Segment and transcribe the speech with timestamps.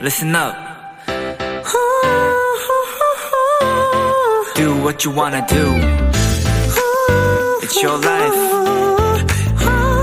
[0.00, 0.54] listen up.
[4.54, 5.74] Do what you wanna do.
[7.62, 8.34] It's your life.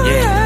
[0.05, 0.38] Yeah.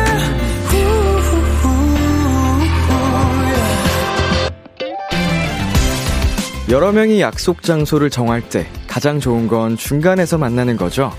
[6.69, 11.11] 여러 명이 약속 장소를 정할 때 가장 좋은 건 중간에서 만나는 거죠.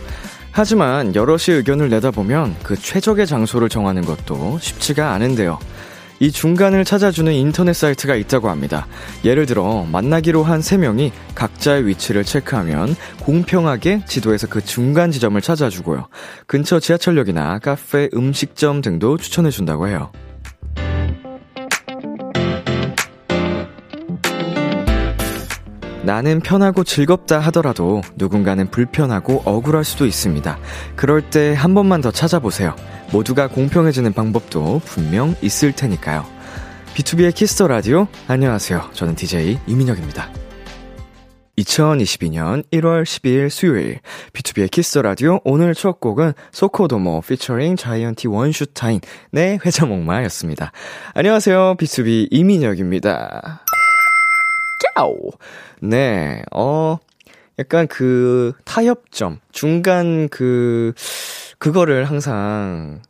[0.51, 5.58] 하지만 여럿이 의견을 내다보면 그 최적의 장소를 정하는 것도 쉽지가 않은데요.
[6.22, 8.86] 이 중간을 찾아주는 인터넷 사이트가 있다고 합니다.
[9.25, 16.07] 예를 들어 만나기로 한 3명이 각자의 위치를 체크하면 공평하게 지도에서 그 중간 지점을 찾아주고요.
[16.46, 20.13] 근처 지하철역이나 카페, 음식점 등도 추천해준다고 해요.
[26.05, 30.59] 나는 편하고 즐겁다 하더라도 누군가는 불편하고 억울할 수도 있습니다.
[30.97, 32.75] 그럴 때 한 번만 더 찾아보세요.
[33.12, 36.25] 모두가 공평해지는 방법도 분명 있을 테니까요.
[36.95, 38.91] 비투비의 키스 더 라디오 안녕하세요.
[38.92, 40.28] 저는 DJ 이민혁입니다.
[41.56, 44.00] 2022년 1월 12일 수요일
[44.33, 49.00] 비투비의 키스 더 라디오 오늘 첫 곡은 소코도모 피처링 자이언티 원슈타인
[49.34, 50.72] 의 회전목마였습니다.
[51.14, 51.77] 안녕하세요.
[51.78, 53.61] B2B 이민혁입니다.
[54.94, 55.30] 짜오.
[55.80, 56.98] 네, 어,
[57.58, 60.92] 약간 그 타협점, 중간 그,
[61.58, 63.03] 그거를 항상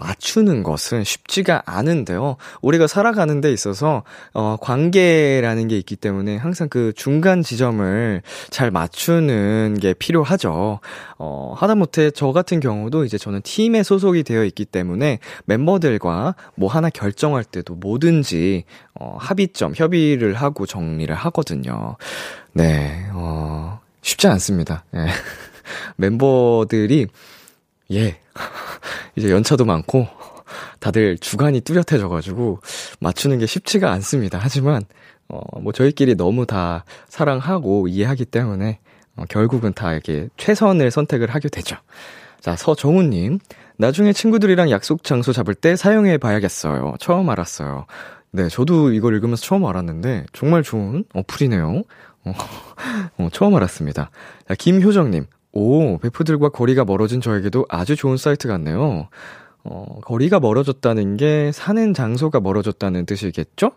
[0.00, 2.36] 맞추는 것은 쉽지가 않은데요.
[2.62, 9.78] 우리가 살아가는 데 있어서, 어, 관계라는 게 있기 때문에 항상 그 중간 지점을 잘 맞추는
[9.80, 10.80] 게 필요하죠.
[11.18, 16.90] 어, 하다못해 저 같은 경우도 이제 저는 팀에 소속이 되어 있기 때문에 멤버들과 뭐 하나
[16.90, 18.64] 결정할 때도 뭐든지,
[18.94, 21.96] 어, 합의점, 협의를 하고 정리를 하거든요.
[22.52, 24.84] 네, 어, 쉽지 않습니다.
[24.94, 25.06] 예.
[25.96, 27.06] 멤버들이,
[27.92, 28.16] 예.
[29.16, 30.06] 이제 연차도 많고,
[30.78, 32.60] 다들 주관이 뚜렷해져가지고,
[33.00, 34.38] 맞추는 게 쉽지가 않습니다.
[34.40, 34.82] 하지만,
[35.28, 38.78] 어, 뭐, 저희끼리 너무 다 사랑하고 이해하기 때문에,
[39.16, 41.76] 어, 결국은 다 이렇게 최선을 선택을 하게 되죠.
[42.40, 43.38] 자, 서정우님.
[43.76, 46.94] 나중에 친구들이랑 약속 장소 잡을 때 사용해 봐야겠어요.
[47.00, 47.86] 처음 알았어요.
[48.30, 51.82] 네, 저도 이걸 읽으면서 처음 알았는데, 정말 좋은 어플이네요.
[52.24, 52.32] 어,
[53.18, 54.10] 어, 처음 알았습니다.
[54.48, 55.26] 자, 김효정님.
[55.52, 59.08] 오, 베프들과 거리가 멀어진 저에게도 아주 좋은 사이트 같네요.
[59.64, 63.72] 어, 거리가 멀어졌다는 게 사는 장소가 멀어졌다는 뜻이겠죠?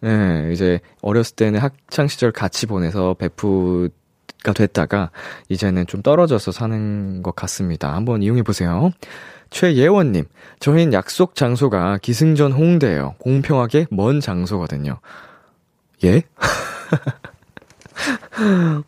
[0.00, 5.10] 네, 이제 어렸을 때는 학창 시절 같이 보내서 베프가 됐다가
[5.48, 7.94] 이제는 좀 떨어져서 사는 것 같습니다.
[7.94, 8.90] 한번 이용해 보세요.
[9.50, 10.24] 최예원님,
[10.60, 13.14] 저희는 약속 장소가 기승전 홍대예요.
[13.18, 14.98] 공평하게 먼 장소거든요.
[16.04, 16.22] 예?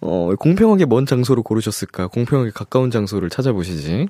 [0.00, 2.08] 어, 공평하게 먼 장소로 고르셨을까?
[2.08, 4.08] 공평하게 가까운 장소를 찾아보시지.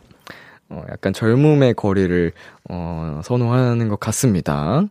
[0.68, 2.32] 어, 약간 젊음의 거리를,
[2.68, 4.82] 어, 선호하는 것 같습니다.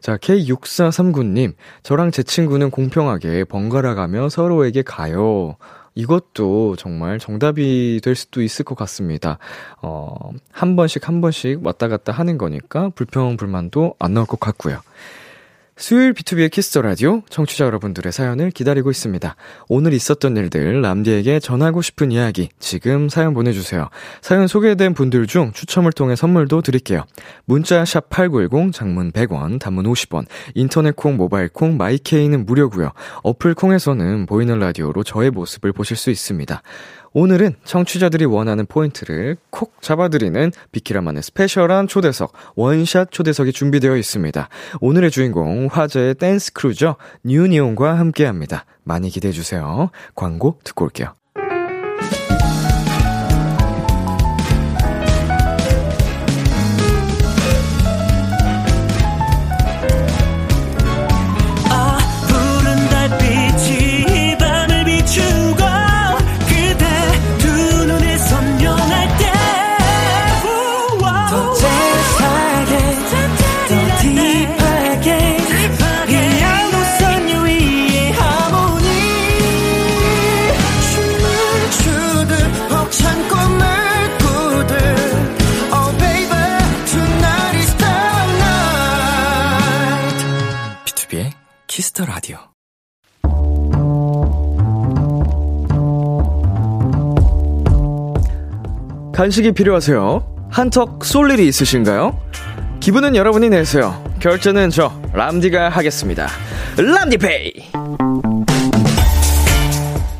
[0.00, 1.54] 자, K6439님.
[1.82, 5.56] 저랑 제 친구는 공평하게 번갈아 가며 서로에게 가요.
[5.96, 9.38] 이것도 정말 정답이 될 수도 있을 것 같습니다.
[9.80, 14.80] 어, 한 번씩 한 번씩 왔다 갔다 하는 거니까 불평, 불만도 안 나올 것 같고요.
[15.76, 19.34] 수요일 비투비의 키스 더 라디오 청취자 여러분들의 사연을 기다리고 있습니다.
[19.68, 23.88] 오늘 있었던 일들 람디에게 전하고 싶은 이야기 지금 사연 보내주세요.
[24.22, 27.04] 사연 소개된 분들 중 추첨을 통해 선물도 드릴게요.
[27.44, 32.92] 문자 샵 #8910 장문 100원, 단문 50원, 인터넷 콩, 모바일 콩, 마이케이는 무료고요.
[33.24, 36.62] 어플 콩에서는 보이는 라디오로 저의 모습을 보실 수 있습니다.
[37.16, 44.48] 오늘은 청취자들이 원하는 포인트를 콕 잡아드리는 비키라만의 스페셜한 초대석, 원샷 초대석이 준비되어 있습니다.
[44.80, 46.96] 오늘의 주인공, 화제의 댄스 크루죠.
[47.24, 48.64] 뉴니온과 함께 합니다.
[48.82, 49.90] 많이 기대해주세요.
[50.16, 51.14] 광고 듣고 올게요.
[99.24, 100.50] 간식이 필요하세요?
[100.50, 102.20] 한턱 쏠 일이 있으신가요?
[102.80, 104.04] 기분은 여러분이 내세요.
[104.20, 106.28] 결제는 저 람디가 하겠습니다.
[106.76, 107.52] 람디페이.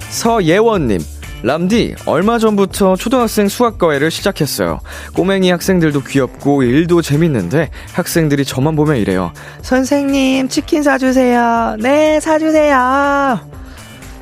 [0.08, 1.00] 서예원님
[1.42, 4.80] 람디, 얼마 전부터 초등학생 수학과외를 시작했어요.
[5.14, 9.34] 꼬맹이 학생들도 귀엽고 일도 재밌는데 학생들이 저만 보면 이래요.
[9.60, 11.76] 선생님, 치킨 사주세요.
[11.78, 13.63] 네, 사주세요.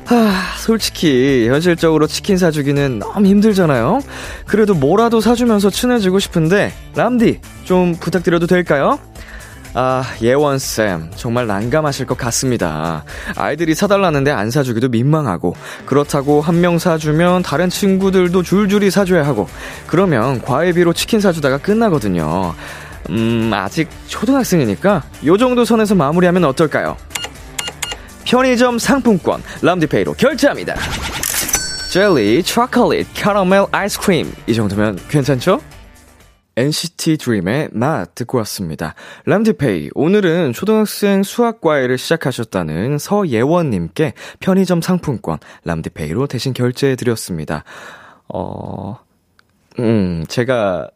[0.05, 4.01] 하, 솔직히 현실적으로 치킨 사주기는 너무 힘들잖아요.
[4.45, 8.99] 그래도 뭐라도 사주면서 친해지고 싶은데 람디 좀 부탁드려도 될까요?
[9.75, 13.03] 아, 예원쌤, 정말 난감하실 것 같습니다.
[13.35, 15.55] 아이들이 사달라는데 안 사주기도 민망하고,
[15.87, 19.47] 그렇다고 한 명 사주면 다른 친구들도 줄줄이 사줘야 하고,
[19.87, 22.53] 그러면 과외비로 치킨 사주다가 끝나거든요.
[23.09, 26.95] 음, 아직 초등학생이니까, 요 정도 선에서 마무리하면 어떨까요?
[28.33, 30.73] 편의점 상품권, 람디페이로 결제합니다.
[31.91, 34.33] 젤리, 초콜릿, 카라멜 아이스크림.
[34.47, 35.61] 이 정도면 괜찮죠?
[36.55, 38.95] NCT 드림의 맛 듣고 왔습니다.
[39.27, 47.63] 람디페이, 오늘은 초등학생 수학과외를 시작하셨다는 서예원님께 편의점 상품권 람디페이로 대신 결제해드렸습니다.
[48.29, 48.97] 어,
[49.77, 50.89] 음, 제가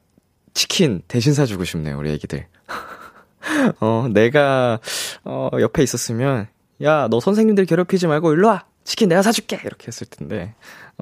[0.56, 2.48] 치킨 대신 사주고 싶네요, 우리 애기들.
[3.80, 4.80] 어, 내가,
[5.24, 6.48] 어, 옆에 있었으면,
[6.83, 8.65] 야, 너 선생님들 괴롭히지 말고 일로 와!
[8.83, 9.59] 치킨 내가 사줄게!
[9.65, 10.53] 이렇게 했을 텐데,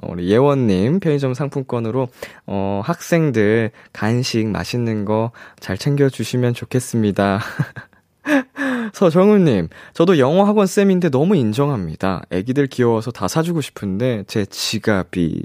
[0.02, 2.08] 어, 우리 예원님 편의점 상품권으로
[2.48, 7.40] 어, 학생들 간식 맛있는 거 잘 챙겨주시면 좋겠습니다.
[8.94, 12.24] 서정우님, 저도 영어 학원 쌤인데 너무 인정합니다.
[12.32, 15.44] 애기들 귀여워서 다 사주고 싶은데 제 지갑이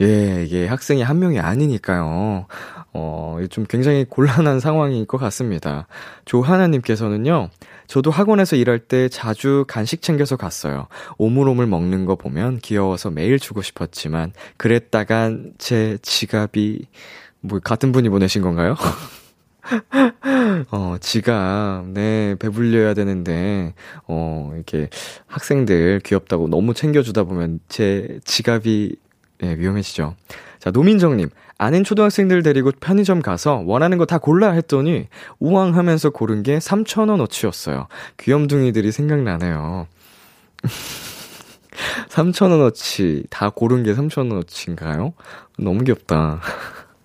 [0.00, 2.46] 예, 이게 학생이 한 명이 아니니까요.
[2.92, 5.86] 어, 좀 굉장히 곤란한 상황일 것 같습니다.
[6.24, 7.50] 조하나님께서는요,
[7.90, 10.86] 저도 학원에서 일할 때 자주 간식 챙겨서 갔어요.
[11.18, 16.86] 오물오물 먹는 거 보면 귀여워서 매일 주고 싶었지만, 그랬다간 제 지갑이,
[17.40, 18.76] 뭐, 같은 분이 보내신 건가요?
[20.70, 23.74] 어, 지갑, 네, 배불려야 되는데,
[24.06, 24.88] 어, 이렇게
[25.26, 28.94] 학생들 귀엽다고 너무 챙겨주다 보면 제 지갑이
[29.38, 30.14] 네, 위험해지죠.
[30.60, 31.28] 자, 노민정님.
[31.62, 35.08] 아는 초등학생들 데리고 편의점 가서 원하는 거 다 골라 했더니
[35.40, 37.86] 우왕 하면서 고른 게 3,000원어치였어요.
[38.18, 39.86] 귀염둥이들이 생각나네요.
[42.08, 45.12] 3,000원어치, 다 고른 게 3,000원어치인가요?
[45.58, 46.40] 너무 귀엽다.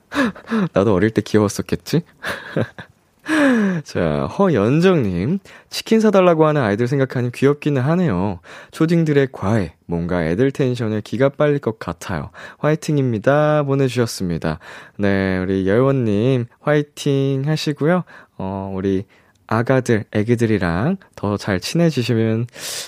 [0.71, 2.03] 나도 어릴 때 귀여웠었겠지?
[3.83, 5.39] 자, 허연정님.
[5.69, 8.39] 치킨 사달라고 하는 아이들 생각하니 귀엽기는 하네요.
[8.71, 9.73] 초딩들의 과외.
[9.87, 12.29] 뭔가 애들 텐션을 기가 빨릴 것 같아요.
[12.59, 13.63] 화이팅입니다.
[13.63, 14.59] 보내주셨습니다.
[14.97, 18.03] 네, 우리 여원님, 화이팅 하시고요.
[18.37, 19.05] 어, 우리
[19.47, 22.47] 아가들, 애기들이랑 더 잘 친해지시면,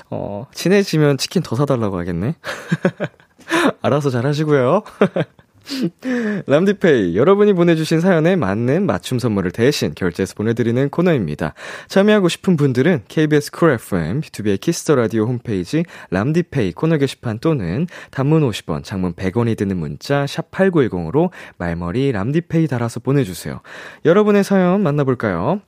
[0.09, 2.35] 어, 친해지면 치킨 더 사달라고 하겠네?
[3.81, 4.83] 알아서 잘 하시고요.
[6.47, 11.53] 람디페이, 여러분이 보내주신 사연에 맞는 맞춤 선물을 대신 결제해서 보내드리는 코너입니다.
[11.87, 17.87] 참여하고 싶은 분들은 KBS 쿨 FM, 비투비의 키스 더 라디오 홈페이지 람디페이 코너 게시판 또는
[18.11, 23.59] 단문 50원, 장문 100원이 드는 문자 샵 8910으로 말머리 람디페이 달아서 보내주세요.
[24.05, 25.61] 여러분의 사연 만나볼까요?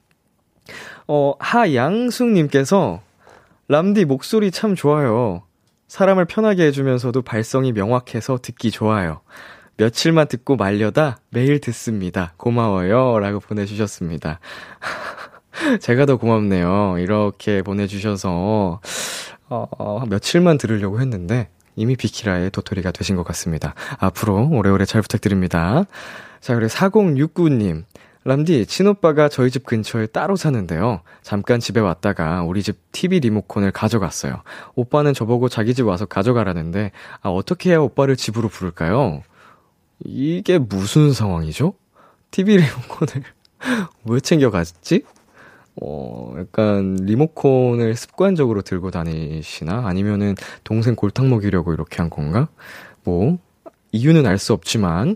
[1.07, 3.01] 어, 하양숙님께서
[3.67, 5.43] 람디 목소리 참 좋아요.
[5.87, 9.21] 사람을 편하게 해주면서도 발성이 명확해서 듣기 좋아요.
[9.79, 12.33] 며칠만 듣고 말려다 매일 듣습니다.
[12.35, 13.17] 고마워요.
[13.19, 14.41] 라고 보내주셨습니다.
[15.79, 16.97] 제가 더 고맙네요.
[16.99, 18.81] 이렇게 보내주셔서,
[19.49, 21.47] 어, 어, 며칠만 들으려고 했는데,
[21.77, 23.73] 이미 비키라의 도토리가 되신 것 같습니다.
[23.99, 25.85] 앞으로 오래오래 잘 부탁드립니다.
[26.41, 27.85] 자, 그리고 4069님.
[28.25, 31.01] 람디, 친오빠가 저희 집 근처에 따로 사는데요.
[31.21, 34.41] 잠깐 집에 왔다가 우리 집 TV 리모컨을 가져갔어요.
[34.75, 39.23] 오빠는 저보고 자기 집 와서 가져가라는데, 아, 어떻게 해야 오빠를 집으로 부를까요?
[40.05, 41.73] 이게 무슨 상황이죠?
[42.31, 43.23] TV 리모컨을
[44.05, 45.03] 왜 챙겨갔지?
[45.81, 49.87] 어, 약간 리모컨을 습관적으로 들고 다니시나?
[49.87, 52.49] 아니면은 동생 골탕 먹이려고 이렇게 한 건가?
[53.03, 53.37] 뭐,
[53.91, 55.15] 이유는 알 수 없지만,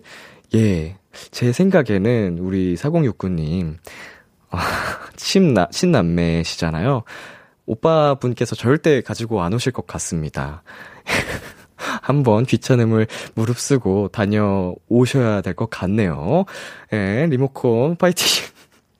[0.55, 0.97] 예.
[1.31, 3.77] 제 생각에는 우리 4069님,
[4.49, 4.59] 아,
[5.15, 7.03] 친남, 친남매시잖아요.
[7.65, 10.63] 오빠 분께서 절대 가지고 안 오실 것 같습니다.
[12.03, 16.45] 한번 귀찮음을 무릅쓰고 다녀오셔야 될 것 같네요.
[16.91, 18.27] 예, 리모컨 파이팅!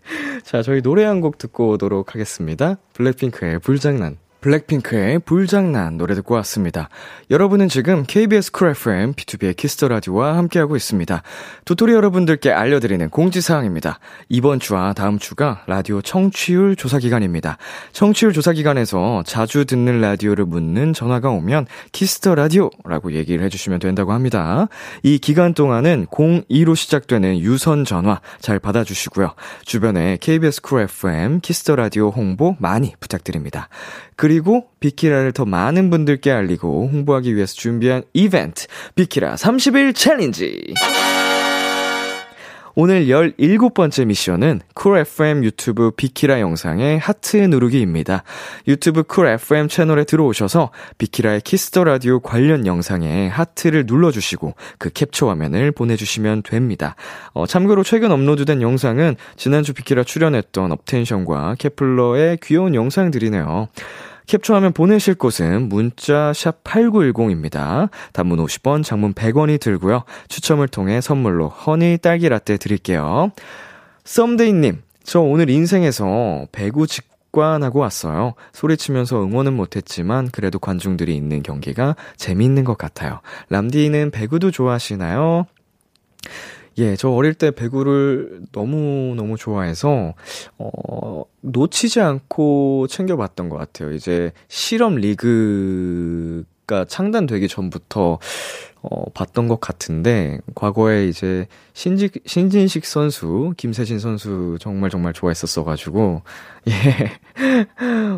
[0.44, 2.78] 자, 저희 노래 한 곡 듣고 오도록 하겠습니다.
[2.94, 4.18] 블랙핑크의 불장난.
[4.44, 6.90] 블랙핑크의 불장난 노래 듣고 왔습니다.
[7.32, 11.24] 여러분은 지금 KBS 쿨 FM 비투비의 키스 더 라디오와 함께하고 있습니다.
[11.64, 14.00] 도토리 여러분들께 알려드리는 공지사항입니다.
[14.28, 17.58] 이번 주와 다음 주가 라디오 청취율 조사 기간입니다.
[17.94, 24.12] 청취율 조사 기간에서 자주 듣는 라디오를 묻는 전화가 오면 키스 더 라디오라고 얘기를 해주시면 된다고
[24.12, 24.68] 합니다.
[25.04, 29.36] 이 기간 동안은 02로 시작되는 유선 전화 잘 받아주시고요.
[29.64, 33.70] 주변에 KBS 쿨 FM 키스 더 라디오 홍보 많이 부탁드립니다.
[34.16, 40.74] 그리고 비키라를 더 많은 분들께 알리고 홍보하기 위해서 준비한 이벤트, 비키라 30일 챌린지.
[42.76, 48.24] 오늘 17번째 미션은 쿨 FM 유튜브 비키라 영상의 하트 누르기입니다.
[48.68, 55.30] 유튜브 쿨 FM 채널에 들어오셔서 비투비의 키스 더 라디오 관련 영상에 하트를 눌러주시고 그 캡처
[55.30, 56.96] 화면을 보내주시면 됩니다.
[57.34, 63.68] 어, 참고로 최근 업로드된 영상은 지난주 비키라 출연했던 업텐션과 케플러의 귀여운 영상들이네요.
[64.28, 67.90] 캡처하면 보내실 곳은 문자 샵 8910입니다.
[68.14, 70.04] 단문 50원, 장문 100원이 들고요.
[70.28, 73.32] 추첨을 통해 선물로 허니 딸기 라떼 드릴게요.
[74.06, 78.34] 썸데이님, 저 오늘 인생에서 배구 직관하고 왔어요.
[78.54, 83.20] 소리치면서 응원은 못했지만 그래도 관중들이 있는 경기가 재미있는 것 같아요.
[83.50, 85.46] 람디는 배구도 좋아하시나요?
[86.80, 90.14] 예, 저 어릴 때 배구를 너무너무 좋아해서,
[90.58, 93.92] 어, 놓치지 않고 챙겨봤던 것 같아요.
[93.94, 98.18] 이제 실험 리그가 창단되기 전부터,
[98.82, 106.22] 어, 봤던 것 같은데, 과거에 이제 신직, 신진식 선수, 김세진 선수 정말 정말 좋아했었어가지고,
[106.70, 107.12] 예.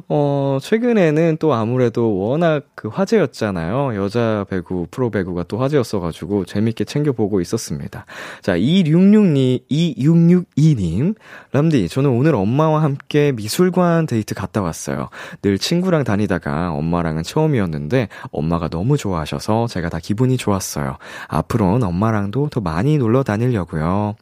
[0.10, 3.96] 어, 최근에는 또 아무래도 워낙 그 화제였잖아요.
[3.96, 8.06] 여자 배구, 프로 배구가 또 화제였어가지고 재밌게 챙겨보고 있었습니다.
[8.42, 11.16] 자, 2662, 2662님.
[11.54, 15.10] 람디, 저는 오늘 엄마와 함께 미술관 데이트 갔다 왔어요.
[15.42, 20.98] 늘 친구랑 다니다가 엄마랑은 처음이었는데 엄마가 너무 좋아하셔서 제가 다 기분이 좋았어요.
[21.30, 24.16] 앞으로는 엄마랑도 더 많이 놀러 다니 려고요.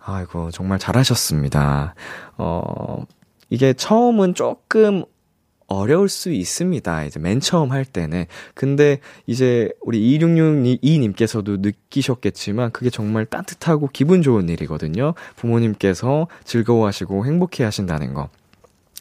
[0.00, 1.94] 아이고, 정말 잘하셨습니다.
[2.36, 3.04] 어,
[3.50, 5.04] 이게 처음은 조금
[5.72, 7.04] 어려울 수 있습니다.
[7.04, 8.26] 이제 맨 처음 할 때는.
[8.54, 15.14] 근데 이제 우리 2662님께서도 느끼셨겠지만 그게 정말 따뜻하고 기분 좋은 일이거든요.
[15.36, 18.28] 부모님께서 즐거워하시고 행복해 하신다는 거.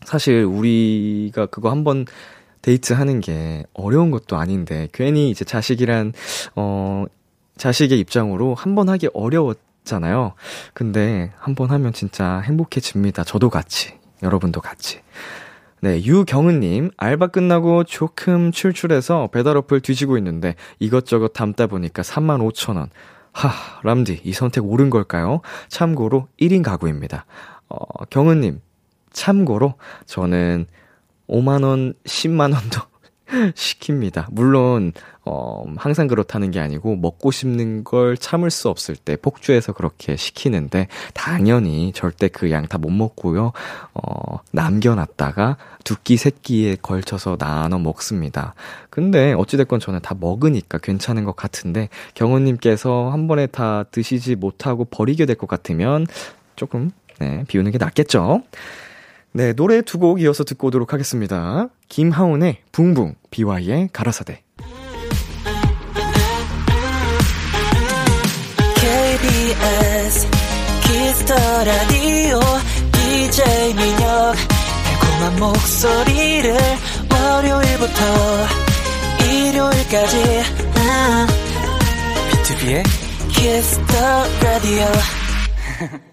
[0.04, 2.06] 사실 우리가 그거 한번
[2.62, 6.14] 데이트 하는 게 어려운 것도 아닌데 괜히 이제 자식이란
[6.56, 7.06] 어
[7.62, 10.34] 자식의 입장으로 한 번 하기 어려웠잖아요.
[10.74, 13.24] 근데 한 번 하면 진짜 행복해집니다.
[13.24, 13.94] 저도 같이.
[14.24, 15.02] 여러분도 같이.
[15.82, 22.90] 네, 유경은님, 알바 끝나고 조금 출출해서 배달 어플 뒤지고 있는데 이것저것 담다 보니까 35,000원.
[23.34, 23.52] 하,
[23.84, 25.42] 람디, 이 선택 옳은 걸까요?
[25.70, 27.26] 참고로 1인 가구입니다.
[27.70, 28.60] 어, 경은님,
[29.14, 29.76] 참고로
[30.08, 30.66] 저는
[31.30, 32.91] 5만원, 10만원도
[33.56, 34.26] 시킵니다.
[34.32, 34.92] 물론,
[35.24, 40.88] 어, 항상 그렇다는 게 아니고, 먹고 싶는 걸 참을 수 없을 때 폭주해서 그렇게 시키는데,
[41.14, 43.54] 당연히 절대 그 양 다 못 먹고요,
[43.94, 48.54] 어, 남겨놨다가 두 끼, 세 끼에 걸쳐서 나눠 먹습니다.
[48.90, 55.26] 근데, 어찌됐건 저는 다 먹으니까 괜찮은 것 같은데, 경호님께서 한 번에 다 드시지 못하고 버리게
[55.26, 56.06] 될 것 같으면,
[56.56, 58.42] 조금, 네, 비우는 게 낫겠죠?
[59.34, 61.70] 네, 노래 두 곡 이어서 듣고 오도록 하겠습니다.
[61.90, 64.44] 김하온의 붕붕, BY의 가라사대.
[68.92, 70.28] KBS
[70.84, 71.34] 키스터
[71.64, 72.40] 라디오
[72.92, 74.36] DJ 민혁
[74.84, 76.54] 달콤한 목소리를
[77.12, 78.02] 월요일부터
[79.26, 80.18] 일요일까지
[80.76, 81.28] 아,
[82.32, 82.84] 비투비의
[83.30, 84.86] 키스터 라디오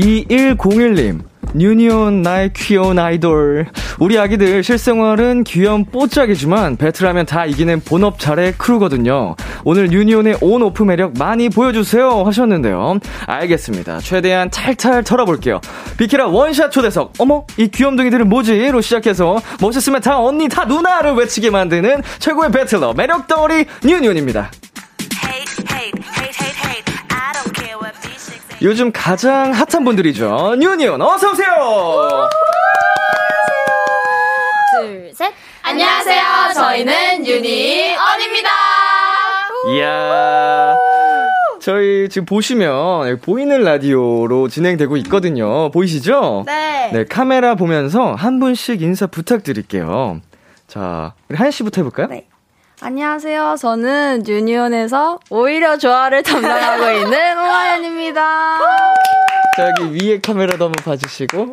[0.00, 1.20] 2101님,
[1.54, 3.66] 뉴니온 나의 귀여운 아이돌.
[3.98, 9.36] 우리 아기들 실생활은 귀여운 뽀짝이지만 배틀하면 다 이기는 본업 잘의 크루거든요.
[9.64, 13.00] 오늘 뉴니온의 on off 매력 많이 보여주세요 하셨는데요.
[13.26, 13.98] 알겠습니다.
[13.98, 15.60] 최대한 탈탈 털어볼게요.
[15.98, 17.14] 비키라 원샷 초대석.
[17.18, 23.26] 어머, 이 귀염둥이들은 뭐지?로 시작해서 멋있으면 다 언니, 다 누나를 외치게 만드는 최고의 battler 매력
[23.26, 24.50] 덩어리 뉴니온입니다.
[28.62, 30.56] 요즘 가장 핫한 분들이죠.
[30.58, 32.28] 뉴니온 어서 오세요!
[34.78, 35.32] 둘, 셋.
[35.62, 36.22] 안녕하세요.
[36.54, 38.48] 저희는 유니 언입니다.
[39.74, 40.76] 이야.
[41.60, 45.70] 저희 지금 보시면 보이는 라디오로 진행되고 있거든요.
[45.70, 46.44] 보이시죠?
[46.46, 46.90] 네.
[46.92, 50.20] 네, 카메라 보면서 한 분씩 인사 부탁드릴게요.
[50.66, 52.08] 자, 우리 하연 씨부터 해볼까요?
[52.08, 52.26] 네.
[52.82, 53.56] 안녕하세요.
[53.58, 58.58] 저는 유니온에서 오히려 조화를 담당하고 있는 홍하연입니다.
[59.56, 61.52] 자, 여기 위에 카메라도 한번 봐주시고.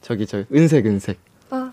[0.00, 1.18] 저기, 저기, 은색, 은색.
[1.50, 1.70] 어.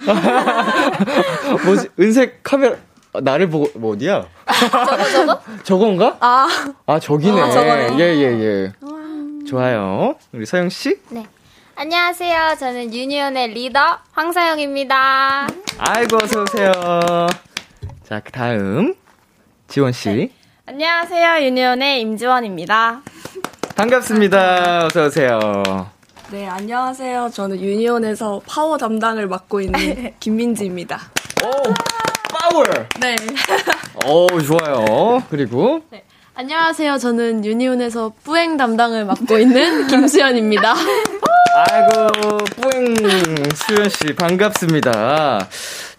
[1.64, 1.88] 뭐지?
[1.98, 2.76] 은색 카메라.
[3.12, 4.24] 아, 나를 보고, 뭐, 어디야?
[4.70, 5.40] 저거, 저거?
[5.64, 6.16] 저건가?
[6.20, 6.48] 아,
[6.86, 7.40] 아, 저기네.
[7.40, 7.98] 아, 저거네.
[7.98, 8.72] 예, 예, 예.
[9.48, 10.14] 좋아요.
[10.32, 10.96] 우리 서영 씨?
[11.10, 11.26] 네.
[11.74, 12.54] 안녕하세요.
[12.60, 15.48] 저는 유니온의 리더 황사영입니다.
[15.78, 16.72] 아이고, 어서 오세요.
[18.08, 18.94] 자, 그 다음.
[19.68, 20.30] 지원씨.
[20.66, 21.44] 안녕하세요.
[21.46, 23.02] 뉴니온의 임지원입니다.
[23.76, 24.86] 반갑습니다.
[24.86, 25.90] 어서오세요.
[26.30, 27.30] 네, 안녕하세요.
[27.32, 31.00] 저는 뉴니온에서 파워 담당을 맡고 있는 김민지입니다.
[31.44, 31.50] 오,
[32.34, 32.62] 파워!
[33.00, 33.16] 네.
[34.06, 35.22] 오, 좋아요.
[35.30, 35.82] 그리고.
[35.90, 36.04] 네.
[36.34, 36.98] 안녕하세요.
[36.98, 40.74] 저는 뉴니온에서 뿌행 담당을 맡고 있는 김수연입니다.
[41.56, 42.94] 아이고, 뿌행
[43.54, 45.46] 수연씨, 반갑습니다.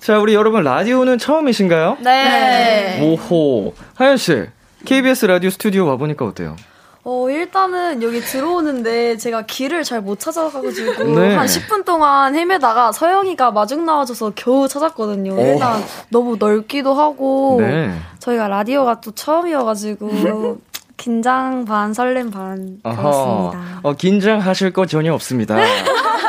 [0.05, 1.97] 자, 우리 여러분, 라디오는 처음이신가요?
[2.01, 3.01] 네.
[3.01, 3.73] 오호.
[3.95, 4.45] 하연 씨,
[4.85, 6.55] KBS 라디오 스튜디오 와 보니까 어때요?
[7.03, 11.33] 어, 일단은 여기 들어오는데 제가 길을 잘 못 찾아가가지고 네.
[11.35, 15.33] 한 10분 동안 헤매다가 서영이가 마중 나와줘서 겨우 찾았거든요.
[15.33, 15.39] 오.
[15.39, 17.91] 일단 너무 넓기도 하고 네.
[18.19, 20.59] 저희가 라디오가 또 처음이어가지고
[20.97, 23.79] 긴장 반 설렘 반 그렇습니다.
[23.83, 25.55] 어, 긴장하실 거 전혀 없습니다.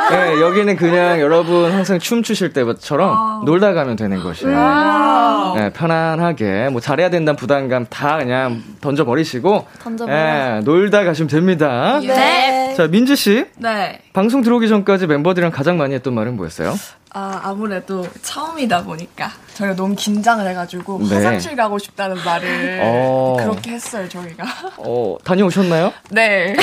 [0.09, 3.41] 네, 여기는 그냥 여러분 항상 춤추실 때처럼 아.
[3.45, 5.53] 놀다 가면 되는 것이에요.
[5.57, 10.15] 네, 편안하게 뭐 잘해야 된다는 부담감 다 그냥 던져 버리시고 던져버려.
[10.15, 11.99] 네, 놀다 가시면 됩니다.
[11.99, 12.73] 네.
[12.77, 13.45] 자, 민지 씨.
[13.57, 13.99] 네.
[14.13, 16.73] 방송 들어오기 전까지 멤버들이랑 가장 많이 했던 말은 뭐였어요?
[17.19, 21.15] 아, 아무래도 처음이다 보니까 저희가 너무 긴장을 해가지고 네.
[21.15, 23.37] 화장실 가고 싶다는 말을 어.
[23.39, 24.43] 그렇게 했어요, 저희가.
[24.77, 25.91] 어, 다녀오셨나요?
[26.11, 26.55] 네.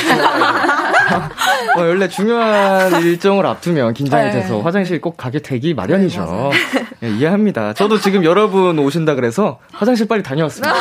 [1.76, 4.30] 어, 원래 중요한 일정을 앞두면 긴장이 네.
[4.30, 6.52] 돼서 화장실 꼭 가게 되기 마련이죠.
[7.02, 7.72] 예, 이해합니다.
[7.72, 10.72] 저도 지금 여러분 오신다 그래서 화장실 빨리 다녀왔습니다.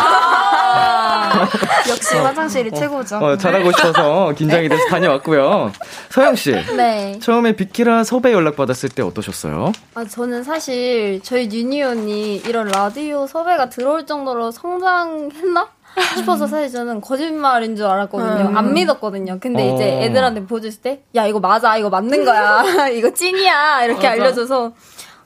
[1.89, 3.17] 역시 화장실이 최고죠.
[3.17, 5.71] 어, 잘하고 싶어서 긴장이 돼서 다녀왔고요.
[6.09, 6.51] 서영 씨.
[6.75, 7.17] 네.
[7.19, 9.71] 처음에 비키라 섭외 연락 받았을 때 어떠셨어요?
[9.95, 15.69] 아, 저는 사실 저희 유니온이 이런 라디오 섭외가 들어올 정도로 성장했나?
[16.17, 18.57] 싶어서 사실 저는 거짓말인 줄 알았거든요.
[18.57, 19.37] 안 믿었거든요.
[19.39, 19.75] 근데 어.
[19.75, 21.77] 이제 애들한테 보여줬을 때, 야, 이거 맞아.
[21.77, 22.63] 이거 맞는 거야.
[22.89, 23.83] 이거 찐이야.
[23.85, 24.73] 이렇게 알려줘서,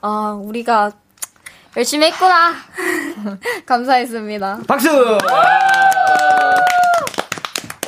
[0.02, 0.92] 아, 우리가
[1.76, 2.52] 열심히 했구나.
[3.66, 4.60] 감사했습니다.
[4.66, 4.88] 박수!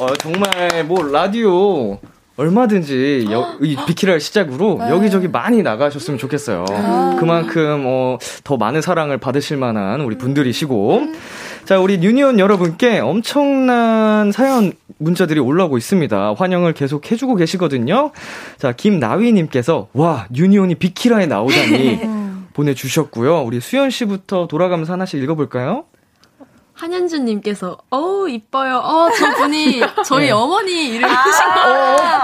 [0.01, 1.99] 어, 정말 뭐 라디오
[2.39, 6.65] 얼마든지 여, 이 비키라를 시작으로 여기저기 많이 나가셨으면 좋겠어요.
[7.19, 11.03] 그만큼 어, 더 많은 사랑을 받으실 만한 우리 분들이시고
[11.67, 16.35] 자 우리 유니온 여러분께 엄청난 사연 문자들이 올라오고 있습니다.
[16.39, 18.13] 환영을 계속 해주고 계시거든요.
[18.57, 22.01] 자 김나위님께서 와 유니온이 비키라에 나오다니
[22.55, 23.43] 보내주셨고요.
[23.43, 25.85] 우리 수연 씨부터 돌아가면서 하나씩 읽어볼까요?
[26.81, 28.79] 한현주님께서 어우 이뻐요.
[28.79, 30.31] 어 저분이 저희 네.
[30.33, 32.21] 어머니 이름 쓰신 거.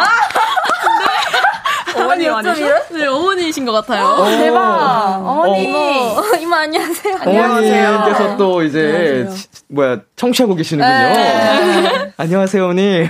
[2.02, 2.66] 어머니 아니죠?
[2.92, 4.22] 네 어머니이신 것 같아요.
[4.22, 4.24] 오.
[4.38, 5.20] 대박.
[5.26, 5.56] 어머니, 어.
[5.62, 7.16] 이모, 이모 안녕하세요.
[7.24, 10.94] 어머니께서 또 이제 치- 뭐야 청취하고 계시는군요.
[10.94, 12.12] 네.
[12.16, 13.08] 안녕하세요, 어머니.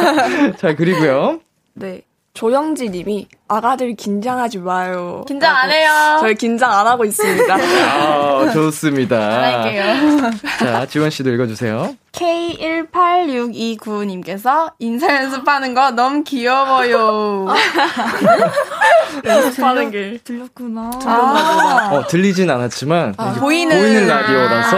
[0.58, 1.40] 잘 그리고요.
[1.74, 2.02] 네.
[2.46, 5.24] 조영지 님이 아가들 긴장하지 마요.
[5.26, 5.88] 긴장 안 해요.
[6.20, 7.54] 저희 긴장 안 하고 있습니다.
[7.88, 9.62] 아, 좋습니다.
[9.62, 10.30] 할게요.
[10.60, 11.96] 자, 지원 씨도 읽어주세요.
[12.12, 17.46] K18629님께서 인사 연습하는 거 너무 귀여워요.
[19.24, 20.90] 연습하는 게 들렸구나.
[21.06, 24.76] 아, 어, 들리진 않았지만 이게 보이는- 보이는 라디오라서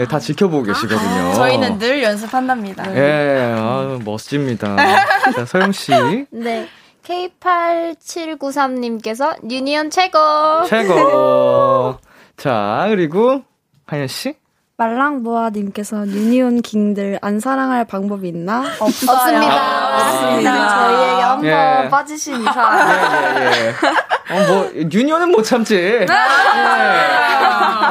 [0.00, 1.34] 예, 다 지켜보고 계시거든요.
[1.34, 2.94] 저희는 늘 연습한답니다.
[2.96, 4.76] 예, 아, 멋집니다.
[5.34, 5.90] 자, 서영 씨
[6.30, 6.68] 네.
[7.04, 10.18] K8793님께서 유니온 최고.
[10.68, 11.96] 최고.
[12.36, 13.42] 자, 그리고
[13.86, 14.34] 하연 씨.
[14.76, 18.64] 말랑보아님께서 유니온 킹들 안 사랑할 방법이 있나?
[18.80, 19.96] 없습니다.
[19.96, 20.68] 없습니다.
[20.68, 21.88] 저희에게 한번 예.
[21.88, 22.78] 빠지신 이상.
[23.38, 23.72] 예, 예, 예.
[24.30, 25.76] 어, 뭐, 유니온은 못 참지.
[25.76, 26.06] 예.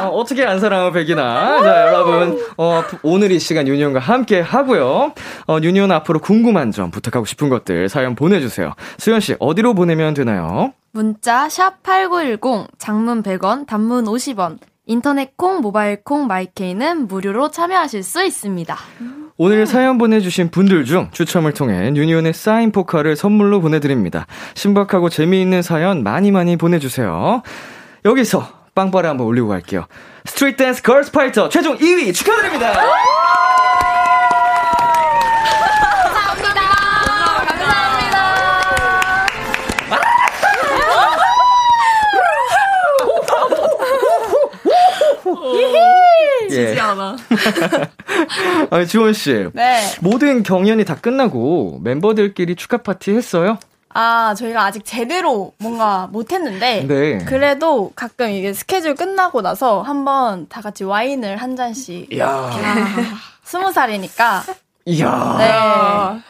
[0.02, 1.62] 어, 어떻게 안 사랑을 백이나.
[1.62, 5.12] 자, 여러분, 어, 오늘 이 시간 유니온과 함께 하고요.
[5.46, 8.72] 어, 유니온 앞으로 궁금한 점, 부탁하고 싶은 것들 사연 보내주세요.
[8.98, 10.72] 수연씨, 어디로 보내면 되나요?
[10.92, 18.76] 문자 샵8910 장문 100원 단문 50원 인터넷 콩 모바일 콩 마이케이는 무료로 참여하실 수 있습니다.
[19.36, 24.26] 오늘 사연 보내주신 분들 중 추첨을 통해 유니온의 사인 포카를 선물로 보내드립니다.
[24.54, 27.42] 신박하고 재미있는 사연 많이 많이 보내주세요.
[28.04, 29.86] 여기서 빵빠레 한번 올리고 갈게요.
[30.24, 32.74] 스트리트 댄스 걸스 파이터 최종 2위 축하드립니다!
[46.80, 47.16] 않아.
[48.70, 49.46] 아니, 지원 씨.
[49.52, 49.80] 네.
[50.00, 53.58] 모든 경연이 다 끝나고 멤버들끼리 축하 파티 했어요?
[53.96, 56.86] 아, 저희가 아직 제대로 뭔가 못했는데.
[56.86, 57.18] 네.
[57.26, 62.12] 그래도 가끔 이게 스케줄 끝나고 나서 한번 다 같이 와인을 한 잔씩.
[62.12, 62.50] 이야.
[63.44, 64.42] 스무 살이니까.
[64.86, 65.36] 이야.
[65.38, 66.20] 네.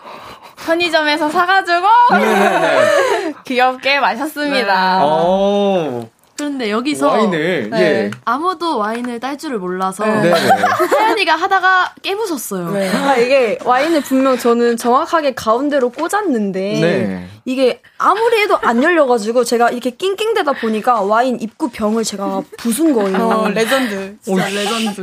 [0.65, 3.35] 편의점에서 사가지고 네네네.
[3.45, 5.01] 귀엽게 마셨습니다.
[5.03, 6.09] 어.
[6.37, 7.81] 그런데 여기서 와인을 네.
[7.81, 8.11] 예.
[8.25, 10.23] 아무도 와인을 딸 줄을 몰라서 네.
[10.23, 10.33] 네.
[10.33, 12.91] 하연이가 하다가 깨부쉈어요.
[13.07, 17.29] 아, 이게 와인을 분명 저는 정확하게 가운데로 꽂았는데 네.
[17.45, 23.17] 이게 아무리 해도 안 열려가지고 제가 이렇게 낑낑대다 보니까 와인 입구 병을 제가 부순 거예요.
[23.17, 24.17] 어, 레전드.
[24.21, 25.01] 진짜 레전드.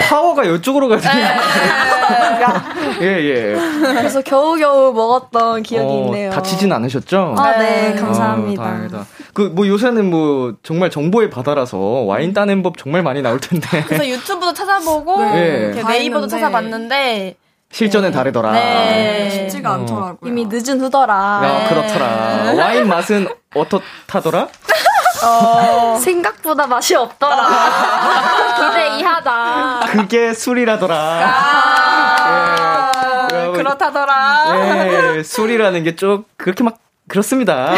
[0.00, 1.40] 파워가 이쪽으로 가잖아요.
[3.02, 3.54] 예, 예.
[3.80, 6.30] 그래서 겨우겨우 먹었던 기억이 어, 있네요.
[6.30, 7.34] 다치진 않으셨죠?
[7.38, 8.00] 아, 네, 네.
[8.00, 8.62] 감사합니다.
[8.62, 9.06] 어, 다행이다.
[9.34, 13.84] 그, 뭐 요새는 뭐 정말 정보의 바다라서 와인 따는 법 정말 많이 나올 텐데.
[13.86, 15.72] 그래서 유튜브도 찾아보고 네.
[15.72, 16.28] 이렇게 네이버도 봤는데.
[16.36, 17.36] 찾아봤는데
[17.72, 18.52] 실전은 다르더라.
[18.52, 19.30] 네.
[19.30, 20.18] 쉽지가 않더라고요.
[20.28, 21.14] 이미 늦은 후더라.
[21.14, 22.54] 야, 그렇더라.
[22.56, 24.48] 와인 맛은 어떻다더라?
[26.00, 27.48] 생각보다 맛이 없더라.
[28.70, 29.80] 기대 이하다.
[29.90, 30.94] 그게 술이라더라.
[30.96, 32.90] 아,
[33.32, 33.50] 예.
[33.52, 34.44] 그렇다더라.
[35.16, 36.76] 예, 술이라는 게 좀 그렇게 막
[37.10, 37.74] 그렇습니다.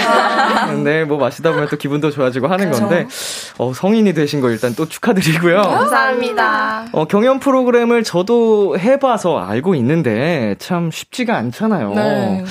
[0.68, 3.08] 근데 뭐 마시다 보면 또 기분도 좋아지고 하는 건데
[3.58, 5.62] 어, 성인이 되신 거 일단 또 축하드리고요.
[5.62, 6.86] 감사합니다.
[6.92, 11.94] 어, 경연 프로그램을 저도 해봐서 알고 있는데 참 쉽지가 않잖아요.
[11.94, 12.44] 네.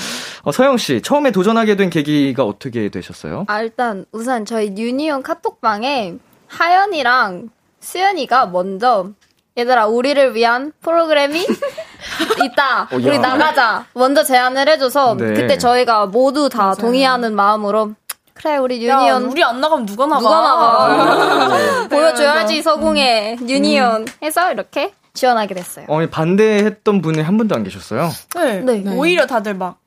[0.44, 3.46] 어, 서영 씨 처음에 도전하게 된 계기가 어떻게 되셨어요?
[3.48, 6.15] 아, 일단 우선 저희 유니온 카톡방에
[6.48, 9.12] 하연이랑 수연이가 먼저
[9.58, 11.46] 얘들아 우리를 위한 프로그램이
[12.45, 12.84] 있다.
[12.84, 13.19] 어, 우리 야.
[13.19, 13.86] 나가자.
[13.93, 15.34] 먼저 제안을 해줘서 네.
[15.34, 17.91] 그때 저희가 모두 다 동의하는 마음으로
[18.34, 20.19] 그래 우리 야, 유니온 우리 안 나가면 누가 나가?
[20.21, 25.86] 누가 나가 보여줘야지 서궁에 유니온 해서 이렇게 지원하게 됐어요.
[25.89, 28.10] 어, 반대했던 분이 한 분도 안 계셨어요.
[28.36, 28.60] 네.
[28.62, 28.84] 네.
[28.95, 29.78] 오히려 다들 막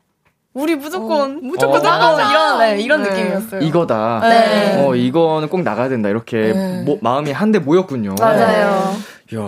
[0.52, 1.82] 우리 무조건 무조건 어.
[1.82, 3.60] 나가 이런 네, 이런 느낌이었어요.
[3.62, 4.20] 이거다.
[4.22, 4.84] 네.
[4.86, 6.08] 어, 이거는 꼭 나가야 된다.
[6.08, 6.52] 이렇게
[6.86, 8.14] 모- 마음이 한데 모였군요.
[8.20, 8.94] 맞아요.
[9.34, 9.40] 야,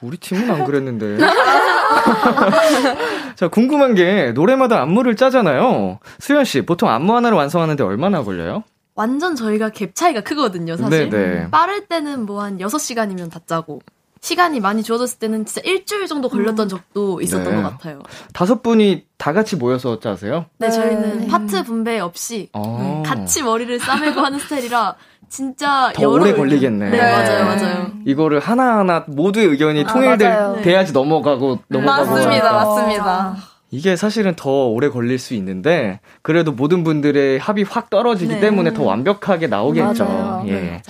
[0.00, 1.18] 우리 팀은 안 그랬는데.
[3.36, 5.98] 자, 궁금한 게 노래마다 안무를 짜잖아요.
[6.18, 8.62] 수현 씨, 보통 안무 하나를 완성하는데 얼마나 걸려요?
[8.94, 11.10] 완전 저희가 갭 차이가 크거든요, 사실.
[11.10, 11.50] 네네.
[11.50, 13.80] 빠를 때는 뭐 한 6시간이면 다 짜고,
[14.22, 17.62] 시간이 많이 주어졌을 때는 진짜 일주일 정도 걸렸던 적도 있었던 네.
[17.62, 18.02] 것 같아요.
[18.32, 20.46] 다섯 분이 다 같이 모여서 짜세요?
[20.58, 21.26] 네, 저희는 네.
[21.28, 23.02] 파트 분배 없이 어.
[23.06, 24.94] 같이 머리를 싸매고 하는 스타일이라
[25.28, 26.90] 진짜 더 오래 걸리겠네.
[26.90, 27.02] 네, 네.
[27.02, 27.90] 맞아요, 맞아요.
[28.04, 30.62] 이거를 하나하나 모두의 의견이 아, 통일될 맞아요.
[30.62, 32.52] 돼야지 넘어가고 넘어가고 맞습니다, 하니까.
[32.52, 33.36] 맞습니다.
[33.70, 38.40] 이게 사실은 더 오래 걸릴 수 있는데 그래도 모든 분들의 합이 확 떨어지기 네.
[38.40, 40.04] 때문에 더 완벽하게 나오겠죠.
[40.04, 40.44] 맞아요.
[40.46, 40.52] 예.
[40.52, 40.80] 네, 맞아요.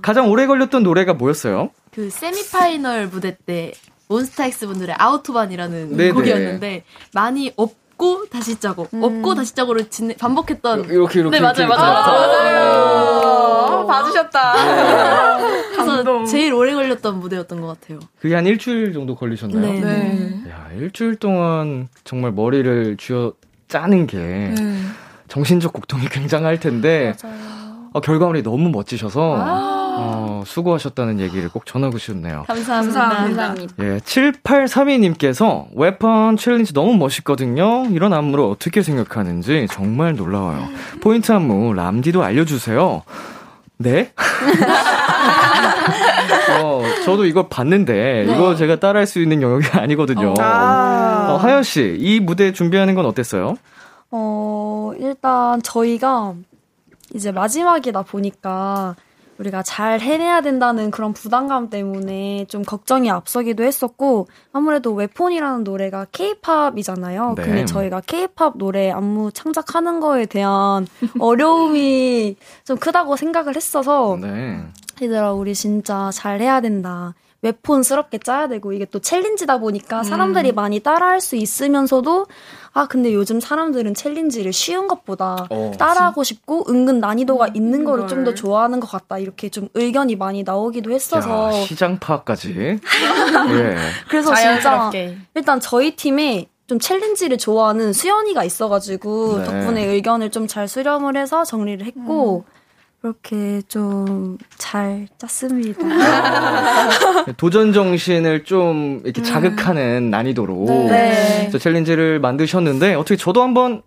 [0.00, 1.70] 가장 오래 걸렸던 노래가 뭐였어요?
[1.92, 3.72] 그 세미파이널 무대 때
[4.08, 6.12] 몬스타엑스 분들의 아우토반이라는 네네.
[6.12, 7.52] 곡이었는데 많이
[8.02, 12.62] 없고 다시 짜고 없고 다시 짜고를 진- 반복했던 이렇게 이렇게 네 맞아요 이렇게 맞아요
[13.82, 14.52] 어, 봐주셨다.
[15.72, 18.00] 그래서 제일 오래 걸렸던 무대였던 것 같아요.
[18.20, 19.60] 그게 한 일주일 정도 걸리셨나요?
[19.60, 19.80] 네.
[19.80, 20.50] 네.
[20.50, 23.32] 야, 일주일 동안 정말 머리를 쥐어
[23.68, 24.54] 짜는 게
[25.28, 27.14] 정신적 고통이 굉장할 텐데
[27.92, 29.36] 어, 결과물이 너무 멋지셔서
[29.98, 32.44] 어, 수고하셨다는 얘기를 꼭 전하고 싶네요.
[32.46, 33.08] 감사합니다.
[33.08, 33.74] 감사합니다.
[33.80, 37.86] 예, 7832님께서 Weapon 챌린지 너무 멋있거든요.
[37.90, 40.68] 이런 안무를 어떻게 생각하는지 정말 놀라워요.
[41.00, 43.02] 포인트 안무 람디도 알려주세요.
[43.78, 44.12] 네?
[46.62, 50.34] 어, 저도 이거 봤는데 이거 제가 따라할 수 있는 영역이 아니거든요.
[50.38, 53.56] 어, 하연 씨, 이 무대 준비하는 건 어땠어요?
[54.10, 56.34] 어, 일단 저희가
[57.14, 58.94] 이제 마지막이다 보니까
[59.42, 67.34] 우리가 잘 해내야 된다는 그런 부담감 때문에 좀 걱정이 앞서기도 했었고 아무래도 웨폰이라는 노래가 케이팝이잖아요.
[67.36, 67.42] 네.
[67.42, 70.86] 근데 저희가 케이팝 노래 안무 창작하는 거에 대한
[71.18, 74.60] 어려움이 좀 크다고 생각을 했어서 네.
[75.00, 77.14] 얘들아 우리 진짜 잘 해야 된다.
[77.42, 82.26] 웨폰스럽게 짜야 되고 이게 또 챌린지다 보니까 사람들이 많이 따라할 수 있으면서도
[82.74, 85.72] 아 근데 요즘 사람들은 챌린지를 쉬운 것보다 어.
[85.78, 90.42] 따라하고 싶고 은근 난이도가 있는 거를 좀 더 좋아하는 것 같다 이렇게 좀 의견이 많이
[90.44, 92.54] 나오기도 했어서 야, 시장 파악까지.
[93.50, 93.76] 예.
[94.08, 95.16] 그래서 진짜 자연스럽게.
[95.34, 99.44] 일단 저희 팀에 좀 챌린지를 좋아하는 수연이가 있어가지고 네.
[99.44, 102.44] 덕분에 의견을 좀 잘 수렴을 해서 정리를 했고
[103.02, 105.80] 그렇게 좀 잘 짰습니다.
[107.36, 111.48] 도전 정신을 좀 이렇게 자극하는 난이도로 네.
[111.50, 113.82] 저 챌린지를 만드셨는데 어떻게 저도 한번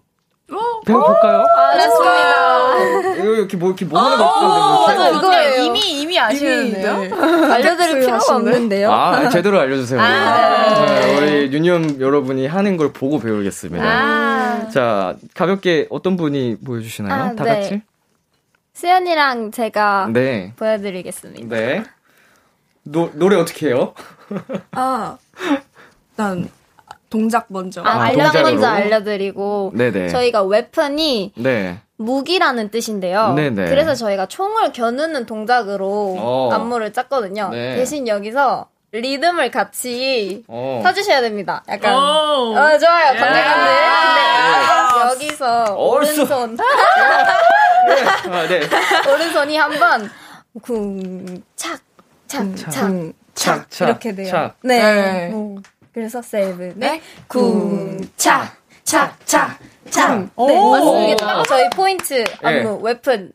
[0.85, 1.43] 배워볼까요?
[1.57, 3.13] 알았습니다.
[3.15, 5.01] 이거 이렇게 뭐 이렇게 뭐 하는 거.
[5.01, 5.63] 뭐 이거예요.
[5.63, 7.15] 이미 이미 아시는데요?
[7.51, 8.91] 알려드릴 필요가 없는데요.
[8.91, 9.99] 아 제대로 알려주세요.
[9.99, 13.83] 네, 우리 유니엄 여러분이 하는 걸 보고 배우겠습니다.
[13.83, 14.69] 아.
[14.69, 17.23] 자 가볍게 어떤 분이 보여주시나요?
[17.23, 17.55] 아, 다 네.
[17.55, 17.81] 같이?
[18.75, 20.53] 수연이랑 제가 네.
[20.57, 21.47] 보여드리겠습니다.
[21.55, 21.83] 네.
[22.83, 23.93] 노, 노래 어떻게 해요?
[24.71, 25.17] 아,
[26.17, 26.49] 난
[27.09, 27.81] 동작 먼저.
[27.81, 28.43] 아, 아, 알려 동작으로?
[28.43, 30.09] 먼저 알려드리고 네네.
[30.09, 31.79] 저희가 웨펀이 네.
[31.95, 33.33] 무기라는 뜻인데요.
[33.33, 33.67] 네네.
[33.69, 36.49] 그래서 저희가 총을 겨누는 동작으로 어.
[36.51, 37.49] 안무를 짰거든요.
[37.51, 37.75] 네.
[37.77, 38.67] 대신 여기서
[39.01, 40.81] 리듬을 같이 어.
[40.83, 41.63] 타주셔야 됩니다.
[41.67, 41.97] 약간 오.
[42.55, 43.07] 어, 좋아요.
[43.07, 43.43] 건들건들.
[44.05, 46.21] 근데 여기서 얼쑤.
[46.21, 46.57] 오른손
[48.31, 48.61] 아, 네.
[49.11, 50.09] 오른손이 한번
[50.61, 51.79] 쿵착
[52.27, 53.85] 착착 착, 착.
[53.87, 54.27] 이렇게 돼요.
[54.29, 54.55] 착.
[54.63, 54.79] 네.
[54.79, 55.27] 네.
[55.29, 55.57] 뭐,
[55.93, 57.01] 그래서 seven 네.
[57.27, 60.29] 쿵착 착착 착.
[60.35, 60.47] 오.
[60.47, 61.43] 네, 맞습니다.
[61.43, 62.25] 저희 포인트 네.
[62.41, 63.31] 안무 Weapon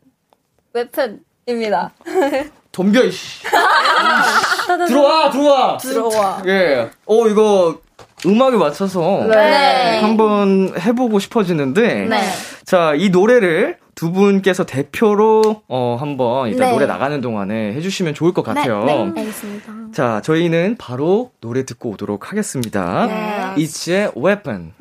[0.73, 1.93] Weapon입니다.
[2.73, 3.43] 덤벼, 이씨.
[4.89, 5.77] 들어와, 들어와.
[5.79, 6.43] 들어와.
[6.47, 6.91] 예.
[7.07, 7.79] 어, 이거
[8.25, 10.01] 음악에 맞춰서 네.
[10.01, 12.07] 한번 해보고 싶어지는데.
[12.07, 12.21] 네.
[12.65, 16.73] 자, 이 노래를 두 분께서 대표로 어, 한번 일단 네.
[16.73, 19.13] 노래 나가는 동안에 해주시면 좋을 것 같아요.
[19.17, 19.73] 알겠습니다.
[19.93, 23.07] 자, 저희는 바로 노래 듣고 오도록 하겠습니다.
[23.07, 23.63] 네.
[23.63, 24.73] 이츠의 Weapon.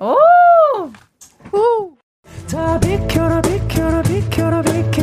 [2.52, 4.98] 다 비켜라 비켜라 비켜라 비켜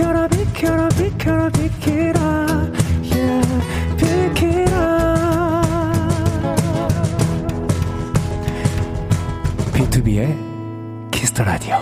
[0.00, 2.20] 비켜라 비켜라 비켜라 비켜라
[3.12, 3.44] yeah.
[3.98, 5.62] 비켜라
[9.74, 11.76] B2B의 키스터 라디오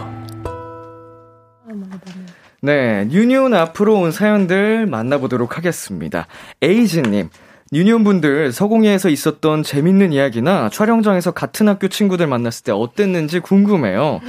[2.60, 6.26] 네, 뉴니온 앞으로 온 사연들 만나보도록 하겠습니다.
[6.60, 7.30] 에이즈님,
[7.70, 14.20] 뉴니온 분들 서공예에서 있었던 재밌는 이야기나 촬영장에서 같은 학교 친구들 만났을 때 어땠는지 궁금해요.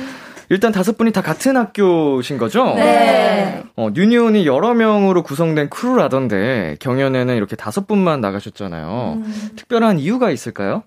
[0.49, 2.73] 일단 다섯 분이 다 같은 학교신 거죠?
[2.75, 3.63] 네.
[3.75, 9.21] 어, 뉴니온이 여러 명으로 구성된 크루라던데 경연에는 이렇게 다섯 분만 나가셨잖아요.
[9.55, 10.83] 특별한 이유가 있을까요?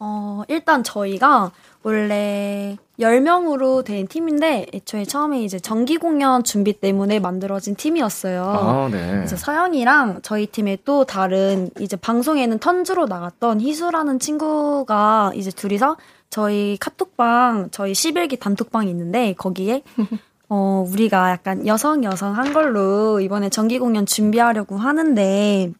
[0.00, 7.74] 어, 일단 저희가 원래 10명으로 된 팀인데 애초에 처음에 이제 정기 공연 준비 때문에 만들어진
[7.74, 8.44] 팀이었어요.
[8.44, 9.12] 아, 네.
[9.12, 15.96] 그래서 서영이랑 저희 팀에 또 다른 이제 방송에는 턴주로 나갔던 희수라는 친구가 이제 둘이서
[16.30, 19.82] 저희 카톡방 저희 11기 단톡방이 있는데 거기에
[20.48, 25.72] 어 우리가 약간 여성 여성 한 걸로 이번에 정기 공연 준비하려고 하는데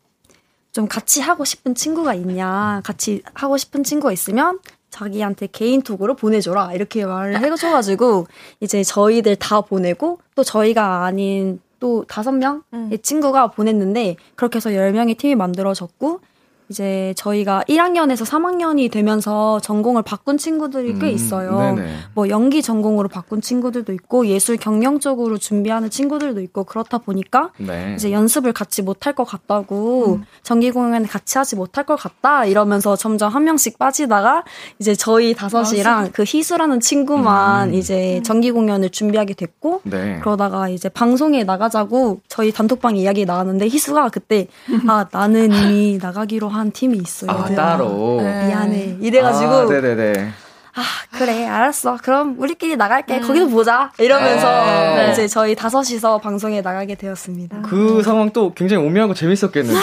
[0.73, 4.59] 좀 같이 하고 싶은 친구가 있냐 같이 하고 싶은 친구가 있으면
[4.91, 8.27] 자기한테 개인톡으로 보내줘라 이렇게 말을 해줘가지고
[8.61, 14.93] 이제 저희들 다 보내고 또 저희가 아닌 또 다섯 명의 친구가 보냈는데 그렇게 해서 열
[14.93, 16.21] 명의 팀이 만들어졌고
[16.71, 21.75] 이제 저희가 1학년에서 3학년이 되면서 전공을 바꾼 친구들이 꽤 음, 있어요.
[21.75, 21.95] 네네.
[22.15, 27.95] 뭐 연기 전공으로 바꾼 친구들도 있고 예술 경영 쪽으로 준비하는 친구들도 있고 그렇다 보니까 네.
[27.97, 33.33] 이제 연습을 같이 못할 것 같다고 정기 공연을 같이 하지 못할 것 같다 이러면서 점점
[33.33, 34.45] 한 명씩 빠지다가
[34.79, 37.75] 이제 저희 다섯이랑 그 희수라는 친구만 음.
[37.75, 40.21] 이제 정기 공연을 준비하게 됐고 네.
[40.21, 44.47] 그러다가 이제 방송에 나가자고 저희 단톡방 이야기 나왔는데 희수가 그때
[44.87, 47.45] 아 나는 이미 나가기로 한 팀이 있어 아.
[47.55, 48.19] 따로.
[48.21, 50.31] 미안해 이래가지고 아, 네네네.
[50.75, 50.83] 아
[51.19, 54.49] 그래 알았어 그럼 우리끼리 나갈게 거기서 보자 이러면서
[54.97, 55.11] 네.
[55.13, 57.63] 이제 저희 다섯이서 방송에 나가게 되었습니다.
[57.63, 59.83] 그 상황 또 굉장히 오묘하고 재밌었겠는데요.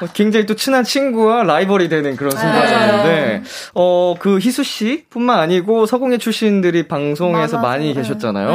[0.00, 3.42] 어, 굉장히 또 친한 친구와 라이벌이 되는 그런 순간이었는데,
[3.74, 8.48] 어, 그 희수 씨뿐만 아니고 서공예 출신들이 방송에서 많이 계셨잖아요.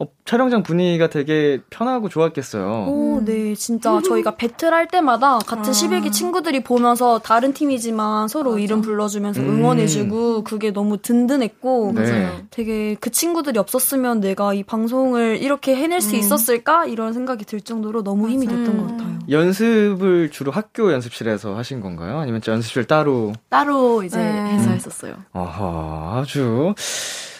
[0.00, 2.86] 어, 촬영장 분위기가 되게 편하고 좋았겠어요.
[2.88, 8.82] 오, 네, 진짜 저희가 배틀 할 때마다 같은 11기 친구들이 보면서 다른 팀이지만 서로 이름
[8.82, 9.48] 불러주면서 음.
[9.48, 12.44] 응원해주고 그게 너무 든든했고 네.
[12.50, 18.02] 되게 그 친구들이 없었으면 내가 이 방송을 이렇게 해낼 수 있었을까 이런 생각이 들 정도로
[18.02, 19.18] 너무 힘이 됐던 것 같아요.
[19.30, 22.18] 연습을 주로 학교 연습실에서 하신 건가요?
[22.18, 23.32] 아니면 연습실 따로?
[23.48, 24.54] 따로 이제 네.
[24.54, 25.14] 해서 했었어요.
[25.32, 26.74] 아하, 아주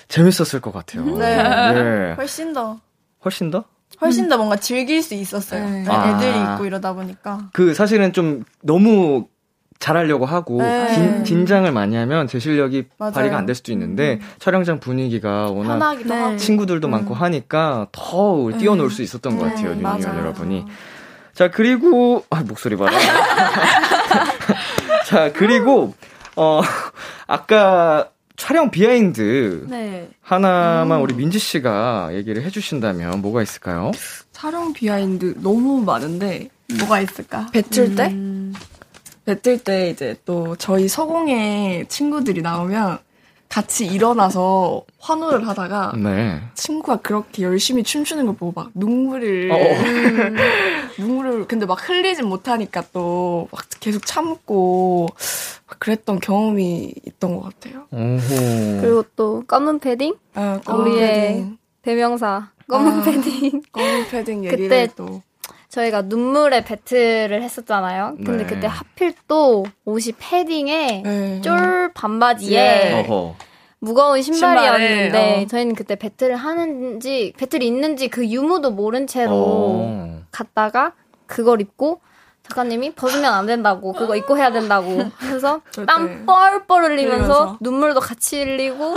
[0.09, 1.05] 재밌었을 것 같아요.
[1.05, 1.73] 네.
[1.73, 2.15] 네.
[2.15, 2.79] 훨씬 더
[3.25, 3.65] 훨씬 더?
[4.01, 5.65] 훨씬 더 뭔가 즐길 수 있었어요.
[5.69, 5.83] 네.
[5.83, 6.11] 네, 아.
[6.11, 7.51] 애들이 있고 이러다 보니까.
[7.53, 9.27] 그 사실은 좀 너무
[9.83, 10.95] 잘하려고 하고 네.
[10.95, 13.13] 긴, 긴장을 많이 하면 제 실력이 맞아요.
[13.15, 16.37] 발휘가 안 될 수도 있는데 촬영장 분위기가 워낙 편하기도 네.
[16.37, 20.19] 친구들도 많고 하니까 더 뛰어놀 수 있었던 것 같아요, 뉴니언 맞아요.
[20.21, 20.65] 여러분이.
[21.35, 22.93] 자, 그리고, 아, 목소리 봐라.
[25.07, 25.95] 자, 그리고,
[26.37, 26.61] 어,
[27.27, 30.09] 아까 촬영 비하인드 네.
[30.21, 33.91] 하나만 우리 민지 씨가 얘기를 해주신다면 뭐가 있을까요?
[34.31, 37.49] 촬영 비하인드 너무 많은데 뭐가 있을까?
[37.53, 38.15] 배틀 때
[39.25, 42.99] 배틀 때 이제 또 저희 서공예 친구들이 나오면
[43.49, 46.41] 같이 일어나서 환호를 하다가 네.
[46.55, 49.57] 친구가 그렇게 열심히 춤추는 걸 보고 막 눈물을 어.
[50.99, 55.09] 눈물을 근데 막 흘리진 못하니까 또 막 계속 참고
[55.67, 57.87] 막 그랬던 경험이 있던 것 같아요.
[57.91, 58.81] 오호.
[58.81, 63.03] 그리고 또 검은 패딩 아, 검은 우리의 패딩, 대명사 검은 아.
[63.03, 65.21] 패딩 검은 패딩 얘기를 그때 또
[65.73, 68.17] 저희가 눈물의 배틀을 했었잖아요.
[68.17, 68.47] 근데 네.
[68.47, 71.41] 그때 하필 또 옷이 패딩에 네.
[71.41, 73.01] 쫄 반바지에 예.
[73.01, 73.35] 어허.
[73.79, 75.47] 무거운 신발이었는데 신발에, 어.
[75.47, 80.23] 저희는 그때 배틀을 하는지 배틀이 있는지 그 유무도 모른 채로 어.
[80.31, 80.93] 갔다가
[81.27, 82.01] 그걸 입고
[82.43, 87.57] 작가님이 벗으면 안 된다고 그거 입고 해야 된다고 그래서 땀 뻘뻘 흘리면서.
[87.61, 88.95] 눈물도 같이 흘리고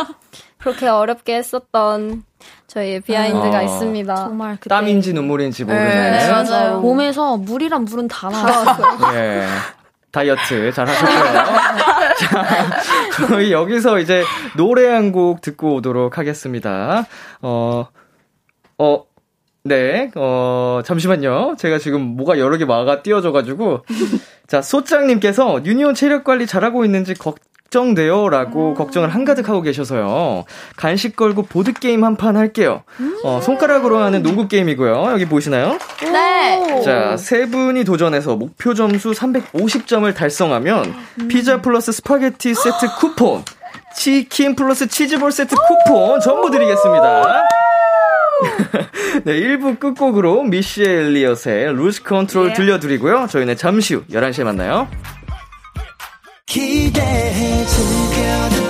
[0.65, 2.23] 그렇게 어렵게 했었던
[2.65, 3.61] 저희의 비하인드가 아.
[3.61, 5.85] 있습 정말 그때 땀인지 눈물인지 모르는.
[5.85, 6.79] 네, 맞아요.
[6.79, 9.13] 몸에서 물이랑 물은 다 나왔어요.
[9.13, 9.45] 예.
[10.11, 11.33] 다이어트 잘 하셨고요.
[12.17, 14.23] 자, 저희 여기서 이제
[14.57, 17.05] 노래 한 곡 듣고 오도록 하겠습니다.
[17.43, 17.87] 어,
[18.79, 19.03] 어,
[19.63, 21.57] 네, 어, 잠시만요.
[21.59, 23.85] 제가 지금 뭐가 여러 개 막 띄워져가지고.
[24.47, 28.29] 자, 소장님께서 뉴니온 체력 관리 잘하고 있는지 걱정돼요.
[28.29, 30.45] 라고 걱정을 한가득 하고 계셔서요.
[30.77, 32.83] 간식 걸고 보드 게임 한 판 할게요.
[33.25, 35.07] 어, 손가락으로 하는 농구 게임이고요.
[35.11, 35.77] 여기 보이시나요?
[36.01, 36.81] 네.
[36.85, 40.95] 자, 세 분이 도전해서 목표 점수 350점을 달성하면
[41.27, 43.43] 피자 플러스 스파게티 세트 쿠폰,
[43.97, 47.43] 치킨 플러스 치즈볼 세트 쿠폰 전부 드리겠습니다.
[49.25, 53.27] 네, 1부 끝곡으로 Missy Elliott의 Lose Control 들려드리고요.
[53.29, 54.87] 저희는 잠시 후 11시에 만나요.
[56.45, 58.64] 기대해 즐겨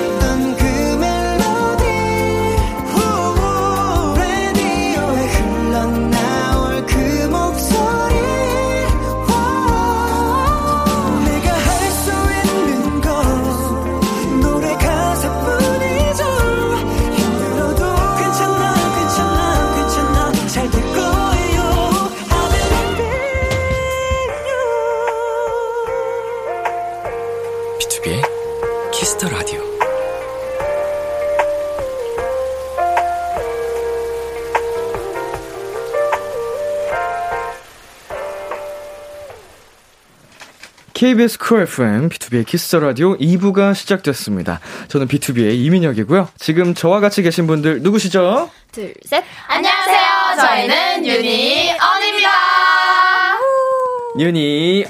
[41.05, 44.59] KBS Cool FM, B2B의 키스 라디오 2부가 시작됐습니다.
[44.87, 46.29] 저는 BTOB의 이민혁이고요.
[46.39, 48.49] 지금 저와 같이 계신 분들 누구시죠?
[48.71, 50.07] 둘 셋 안녕하세요.
[50.39, 52.29] 저희는 뉴니온입니다.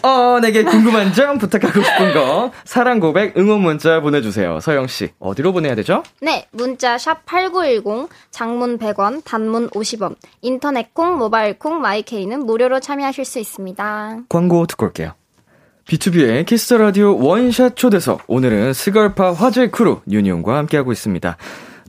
[0.04, 4.62] 어, 내게 궁금한 점 부탁하고 싶은 거, 사랑 고백, 응원 문자 보내주세요.
[4.62, 6.04] 서영 씨, 어디로 보내야 되죠?
[6.22, 13.26] 네, 문자 샵 8910, 장문 100원, 단문 50원, 인터넷 콩, 모바일 콩, 마이K는 무료로 참여하실
[13.26, 14.20] 수 있습니다.
[14.30, 15.14] 광고 듣고 올게요.
[15.88, 18.24] B2B의 키스 라디오 원샷 초대석.
[18.28, 21.38] 오늘은 스걸파 화제 크루 뉴니온과 함께하고 있습니다.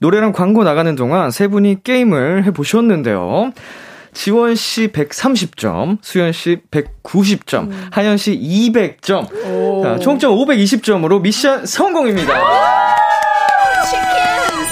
[0.00, 3.52] 노래랑 광고 나가는 동안 세 분이 게임을 해보셨는데요.
[4.12, 12.32] 지원 씨 130점, 수현 씨 190점, 하연 씨 200점, 자, 총점 520점으로 미션 성공입니다.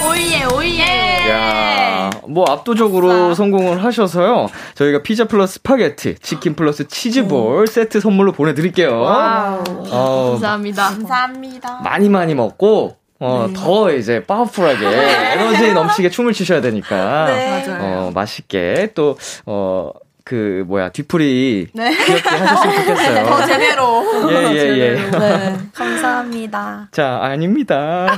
[0.07, 1.29] oh yeah, oh yeah.
[1.29, 1.64] 야,
[2.29, 4.47] 뭐 압도적으로 성공을 하셔서요.
[4.75, 8.91] 저희가 피자 플러스 스파게티, 치킨 플러스 치즈볼 세트 선물로 보내드릴게요.
[9.01, 10.83] 어, 감사합니다.
[10.89, 11.81] 감사합니다.
[11.83, 14.85] 많이 많이 먹고 어, 더 이제 파워풀하게
[15.33, 17.77] 에너지 넘치게 춤을 추셔야 되니까 맞아요.
[17.81, 19.91] 어, 맛있게 또 어,
[20.25, 21.95] 그 뭐야 뒤풀이 네.
[21.95, 23.25] 귀엽게 하셨으면 좋겠어요.
[23.29, 24.03] 더 제대로.
[24.31, 25.11] 예, 예, 예.
[25.11, 26.87] 네, 감사합니다.
[26.91, 28.07] 자, 아닙니다.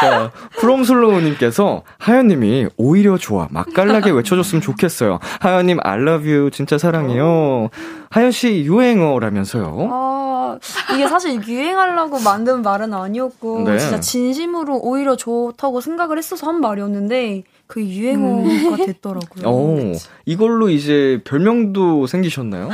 [0.00, 3.48] 자, 프롬슬로우님께서 하연님이 오히려 좋아.
[3.50, 5.18] 맛깔나게 외쳐줬으면 좋겠어요.
[5.40, 6.50] 하연님, I love you.
[6.50, 7.68] 진짜 사랑해요.
[8.10, 9.88] 하연 씨 유행어라면서요.
[9.90, 10.58] 아,
[10.94, 13.78] 이게 사실 유행하려고 만든 말은 아니었고, 네.
[13.78, 19.46] 진짜 진심으로 오히려 좋다고 생각을 했어서 한 말이었는데, 그게 유행어가 됐더라고요.
[19.48, 19.92] 오,
[20.24, 22.70] 이걸로 이제 별명도 생기셨나요?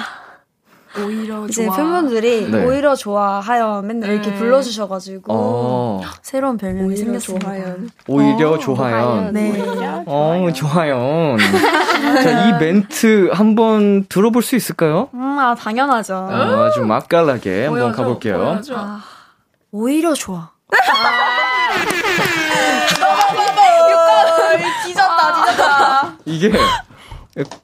[1.05, 1.77] 오히려 이제 좋아.
[1.77, 2.65] 팬분들이 네.
[2.65, 4.37] 오히려 좋아하여 맨날 이렇게 음.
[4.37, 7.47] 불러주셔가지고, 어, 새로운 별명이 오히려 생겼습니다.
[7.49, 7.77] 좋아요.
[8.07, 9.33] 오히려 어, 조하연.
[9.33, 9.61] 네.
[10.07, 11.39] 어, 조하연.
[12.23, 15.09] 자, 이 멘트 한번 들어볼 수 있을까요?
[15.15, 16.15] 음, 아, 당연하죠.
[16.15, 18.37] 어, 좀 맛깔나게 한번 보여줘, 가볼게요.
[18.39, 18.75] 보여줘.
[18.77, 19.01] 아,
[19.73, 20.53] 오히려 좋아.
[20.71, 20.79] 뒤
[26.27, 26.53] 이게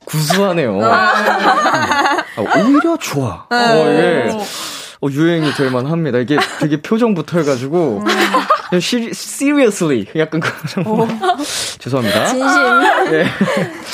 [0.05, 0.81] 구수하네요.
[0.83, 2.23] 아,
[2.57, 3.47] 오히려 좋아.
[3.51, 4.31] 어, 이게
[5.03, 6.19] 어, 유행이 될 만합니다.
[6.19, 8.05] 이게 되게 표정부터 해가지고
[8.69, 11.09] 그냥 시, seriously 약간 그런
[11.79, 12.27] 죄송합니다.
[12.27, 12.63] 진심.
[13.15, 13.27] 예.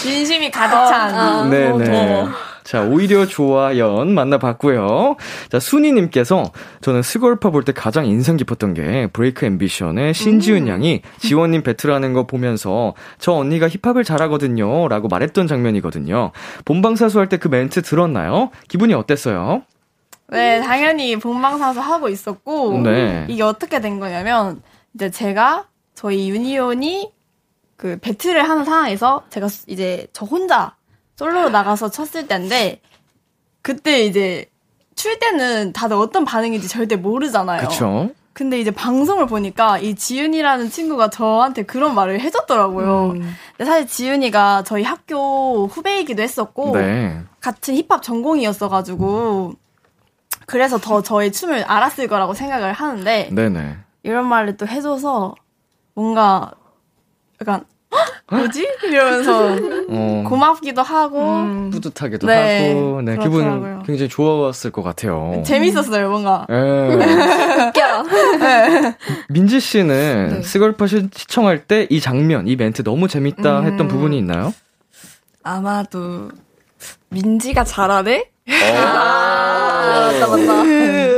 [0.02, 1.50] 진심이 가득 찬.
[1.50, 2.28] 네네.
[2.66, 5.14] 자, 오히려 좋아연 만나봤고요.
[5.48, 6.50] 자, 순이님께서
[6.80, 12.26] 저는 스걸파 볼 때 가장 인상 깊었던 게 브레이크 앰비션의 신지은 양이 지원님 배틀하는 거
[12.26, 14.88] 보면서 저 언니가 힙합을 잘하거든요.
[14.88, 16.32] 라고 말했던 장면이거든요.
[16.64, 18.50] 본방사수 할 때 그 멘트 들었나요?
[18.68, 19.62] 기분이 어땠어요?
[20.30, 23.26] 네, 당연히 본방사수 하고 있었고 네.
[23.28, 24.60] 이게 어떻게 된 거냐면
[24.94, 27.12] 이제 제가 저희 유니온이
[27.76, 30.74] 그 배틀을 하는 상황에서 제가 수- 이제 저 혼자
[31.16, 32.80] 솔로로 나가서 쳤을 때인데
[33.62, 34.48] 그때 이제
[34.94, 37.68] 출 때는 다들 어떤 반응인지 절대 모르잖아요.
[37.68, 38.10] 그쵸?
[38.32, 43.14] 근데 이제 방송을 보니까 이 지윤이라는 친구가 저한테 그런 말을 해줬더라고요.
[43.56, 47.22] 근데 사실 지윤이가 저희 학교 후배이기도 했었고 네.
[47.40, 49.54] 같은 힙합 전공이었어가지고
[50.44, 53.78] 그래서 더 저의 춤을 알았을 거라고 생각을 하는데 네네.
[54.02, 55.34] 이런 말을 또 해줘서
[55.94, 56.52] 뭔가
[57.40, 57.66] 약간 "헉?
[58.30, 58.68] 뭐지?
[58.84, 59.56] 이러면서
[59.88, 63.60] 어, 고맙기도 하고 뿌듯하기도 네, 하고, 네, 그렇더라고요.
[63.60, 65.42] 기분 굉장히 좋았을 것 같아요.
[65.46, 66.46] 재밌었어요 뭔가.
[66.50, 66.54] 예.
[68.38, 68.96] 네.
[69.28, 73.66] 민지 씨는 스걸파 시- 시청할 때 이 장면, 이 멘트 너무 재밌다 음.
[73.66, 74.52] 했던 부분이 있나요?
[75.42, 76.30] 아마도
[77.10, 78.30] 민지가 잘하네?
[78.74, 80.62] 아, 맞다, 맞다.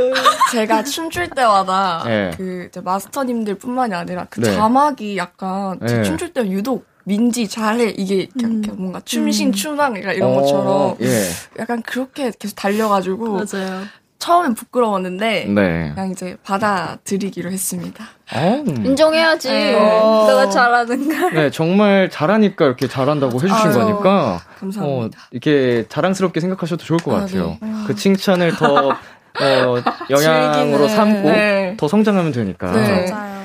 [0.51, 2.31] 제가 춤출 때마다 네.
[2.35, 4.53] 그 마스터님들뿐만이 아니라 그 네.
[4.53, 6.03] 자막이 약간 제 네.
[6.03, 11.23] 춤출 때 유독 민지 잘해 이게 이렇게, 이렇게 뭔가 춤신 춤왕 이런 어, 것처럼 예.
[11.57, 13.83] 약간 그렇게 계속 달려가지고 맞아요.
[14.19, 15.91] 처음엔 부끄러웠는데 네.
[15.95, 18.05] 그냥 이제 받아들이기로 했습니다.
[18.33, 19.49] 어, 인정해야지.
[19.49, 19.71] 네.
[19.71, 21.33] 내가 잘하는 걸.
[21.33, 25.17] 네, 정말 잘하니까 이렇게 잘한다고 해주신 아유, 거니까, 감사합니다.
[25.17, 27.57] 어, 이렇게 자랑스럽게 생각하셔도 좋을 것 아, 같아요.
[27.61, 27.71] 네.
[27.87, 28.91] 그 칭찬을 더,
[29.41, 29.75] 어,
[30.09, 31.75] 영향으로 삼고, 네.
[31.77, 32.71] 더 성장하면 되니까.
[32.71, 33.11] 네.
[33.11, 33.39] 맞아요.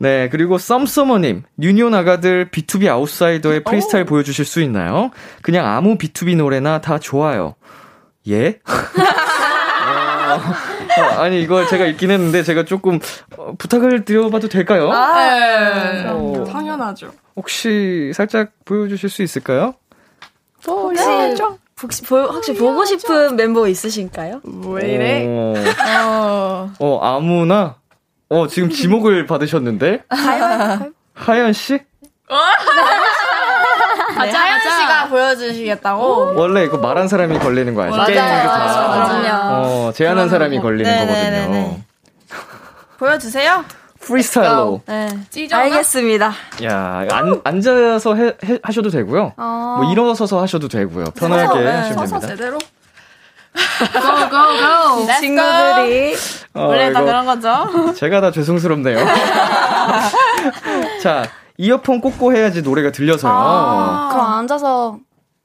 [0.00, 5.10] 네, 그리고 썸서머님, 유니온 아가들 B2B 아웃사이더의 프리스타일 보여주실 수 있나요?
[5.42, 7.56] 그냥 아무 B2B 노래나 다 좋아요.
[8.28, 8.60] 예?
[10.98, 13.00] 어, 아니, 이걸 제가 읽긴 했는데, 제가 조금,
[13.36, 14.90] 어, 부탁을 드려봐도 될까요?
[14.92, 16.04] 네.
[16.06, 17.10] 어, 당연하죠.
[17.34, 19.74] 혹시 살짝 보여주실 수 있을까요?
[20.66, 21.02] 혹시,
[21.82, 24.40] 혹시, 보, 혹시 보고 싶은 멤버 있으신가요?
[24.66, 25.24] 왜 이래?
[25.26, 25.54] 어,
[26.06, 26.70] 어.
[26.80, 27.76] 어, 아무나?
[28.28, 30.04] 어, 지금 지목을 받으셨는데?
[31.14, 31.74] 하연 씨?
[31.74, 31.84] 네,
[34.30, 36.34] 하연 씨가 보여주시겠다고.
[36.34, 37.96] 원래 이거 말한 사람이 걸리는 거 알죠?
[37.96, 38.06] 맞아요.
[38.06, 38.88] 게임 다.
[38.88, 39.86] 맞아요.
[39.86, 41.46] 어, 제안한 사람이 걸리는 네네네네.
[41.46, 41.78] 거거든요.
[42.98, 43.64] 보여주세요.
[44.00, 44.80] 프리스타일로.
[44.86, 45.08] 네.
[45.52, 46.32] 알겠습니다.
[46.64, 49.32] 야, 안, 앉아서 해, 해- 하셔도 되고요.
[49.36, 51.06] 어, 뭐 일어서서 하셔도 되고요.
[51.16, 52.28] 편하게 하시면 서서 됩니다.
[52.28, 52.58] 제대로?
[53.52, 55.06] 고고고.
[55.20, 56.14] 친구들이
[56.54, 57.92] 어, 원래 다 그런 거죠.
[57.96, 58.98] 제가 다 죄송스럽네요.
[61.02, 61.24] 자,
[61.56, 63.32] 이어폰 꽂고 해야지 노래가 들려서요.
[63.34, 64.08] 아.
[64.12, 64.98] 그럼 앉아서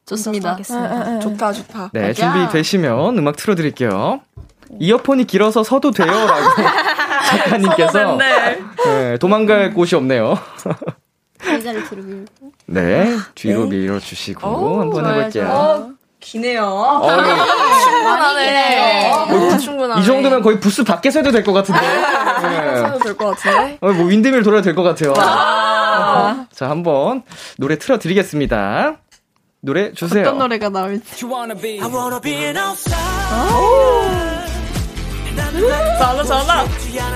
[0.05, 0.51] 좋습니다.
[0.51, 1.19] 하겠습니다.
[1.19, 1.89] 좋다, 좋다.
[1.93, 4.21] 네, 준비 되시면 음악 틀어드릴게요.
[4.79, 6.07] 이어폰이 길어서 서도 돼요.
[6.07, 6.49] 라고
[7.27, 8.17] 작가님께서.
[8.85, 10.37] 네, 도망갈 곳이 없네요.
[11.45, 12.51] 의자를 뒤로 밀고.
[12.67, 15.89] 네, 뒤로 밀어주시고 한번 해볼게요.
[16.19, 16.63] 기네요.
[16.65, 17.07] 어,
[17.83, 19.11] 충분하네.
[19.11, 20.01] 어, 충분하네.
[20.01, 21.81] 이 정도면 거의 부스 밖에서 해도 될 것 같은데.
[21.81, 22.85] 네.
[22.85, 23.77] 해도 될것 같은데?
[23.81, 25.11] 어, 뭐 윈드밀 돌아도 될 것 같아요.
[25.11, 27.23] 어, 자, 한번
[27.57, 28.97] 노래 틀어드리겠습니다.
[29.59, 30.23] 노래 주세요.
[30.23, 31.03] 어떤 노래가 나올지.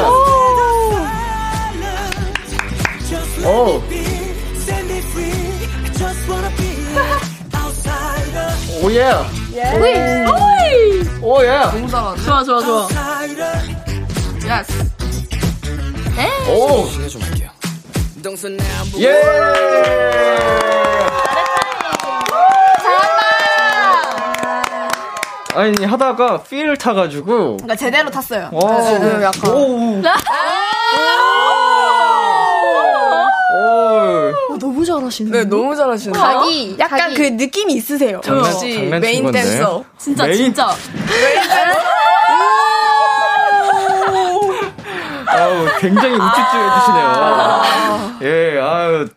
[3.08, 3.80] Just 오,
[6.28, 6.66] wanna be
[6.96, 7.20] an
[7.54, 8.50] outsider.
[8.82, 8.98] 오, 예.
[11.22, 11.48] 오, 예.
[11.58, 12.22] 너무 잘하네.
[12.24, 12.88] 좋아 좋아 좋아.
[14.44, 14.68] 예스.
[16.50, 16.86] 오.
[19.00, 19.20] 예.
[25.54, 28.48] 아니 하다가 feel 타가지고 그러니까 제대로 탔어요.
[28.52, 28.60] 오,
[29.22, 29.50] 약간.
[29.52, 30.02] 오,
[34.50, 35.30] 오, 너무 잘하시네.
[35.30, 36.12] 네, 너무 잘하시네.
[36.18, 37.14] 자기, 약간.
[37.14, 38.20] 그 느낌이 있으세요.
[38.24, 39.42] 장난, 역시 장난친 메인 건데.
[39.42, 39.84] 댄서.
[39.96, 40.74] 진짜 main- 진짜.
[45.34, 47.08] 아우 굉장히 우쭈쭈 해 주시네요.
[48.22, 49.08] 예, 아유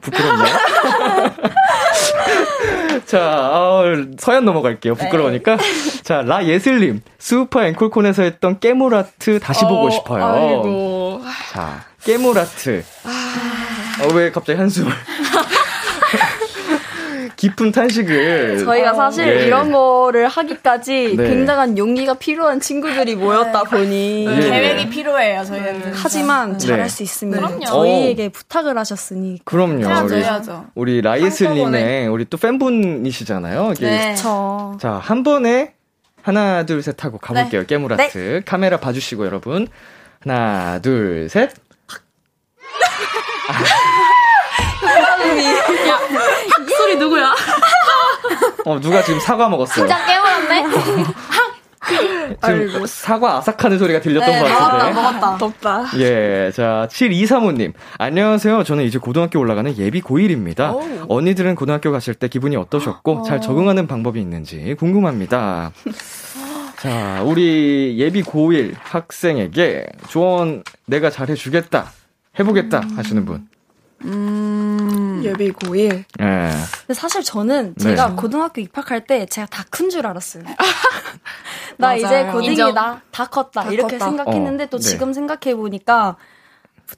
[0.00, 0.44] 부끄럽네.
[3.06, 3.20] 자,
[3.52, 4.94] 아우, 서연 넘어갈게요.
[4.94, 5.56] 부끄러우니까.
[6.02, 10.24] 자, 라 예슬님, 수우파 앵콜콘에서 했던 깨물아트 다시 보고 싶어요.
[10.24, 11.22] 아이고.
[11.52, 12.84] 자, 깨물아트.
[14.02, 14.92] 어, 왜 갑자기 한숨을.
[17.44, 18.64] 깊은 탄식을.
[18.64, 19.46] 저희가 사실 예.
[19.46, 21.28] 이런 거를 하기까지 네.
[21.28, 24.40] 굉장한 용기가 필요한 친구들이 모였다 보니 예.
[24.40, 25.92] 계획이 필요해요 저희는.
[25.94, 26.88] 하지만 잘할 네.
[26.88, 27.46] 수 있습니다.
[27.46, 27.66] 그럼요.
[27.66, 29.86] 저희에게 부탁을 하셨으니 그럼요.
[29.86, 30.64] 해야죠 우리, 해야죠.
[30.74, 33.72] 우리 라이슬님의 우리 또 팬분이시잖아요.
[33.76, 34.14] 이게 네.
[34.14, 35.74] 저 자, 한 번에
[36.22, 37.60] 하나, 둘, 셋 하고 가볼게요.
[37.60, 37.66] 네.
[37.66, 38.40] 깨물아트.
[38.46, 39.68] 카메라 봐주시고, 여러분.
[40.22, 41.50] 하나, 둘, 셋.
[46.94, 47.34] 소리 누구야?
[48.64, 49.86] 어, 누가 지금 사과 먹었어요?
[49.86, 51.04] 진짜 깨물었네?
[52.42, 54.94] 지금 사과 아삭하는 소리가 들렸던 네, 것 같은데.
[54.94, 55.36] 먹었다.
[55.36, 55.84] 덥다.
[55.98, 57.74] 예, 자, 7235님.
[57.98, 58.64] 안녕하세요.
[58.64, 61.06] 저는 이제 고등학교 올라가는 예비 고1입니다.
[61.08, 65.72] 언니들은 고등학교 갔을 때 기분이 어떠셨고, 잘 적응하는 방법이 있는지 궁금합니다.
[66.78, 71.92] 자, 우리 예비 고1 학생에게 조언 내가 잘해주겠다,
[72.38, 73.46] 해보겠다 하시는 분.
[75.24, 76.04] 예비 고1.
[76.20, 76.50] 예.
[76.86, 77.82] 근데 사실 저는 네.
[77.84, 80.44] 제가 고등학교 입학할 때 제가 다 큰 줄 알았어요.
[81.78, 81.94] 나.
[81.94, 82.74] 이제 고등이 인정.
[82.74, 83.62] 다, 다 컸다.
[83.64, 84.04] 다 이렇게 컸다.
[84.06, 84.82] 생각했는데 어, 또 네.
[84.82, 86.16] 지금 생각해 보니까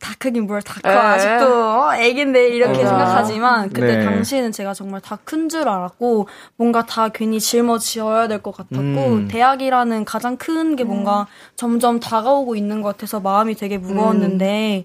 [0.00, 0.90] 다 크긴 뭘 다 커.
[0.90, 0.92] 에.
[0.94, 2.88] 아직도 어, 애긴데 이렇게 맞아.
[2.88, 4.04] 생각하지만 그때 네.
[4.04, 9.28] 당시에는 제가 정말 다 큰 줄 알았고 뭔가 다 괜히 짊어지어야 될 것 같았고 음.
[9.28, 14.84] 대학이라는 가장 큰 게 뭔가 점점 다가오고 있는 것 같아서 마음이 되게 무거웠는데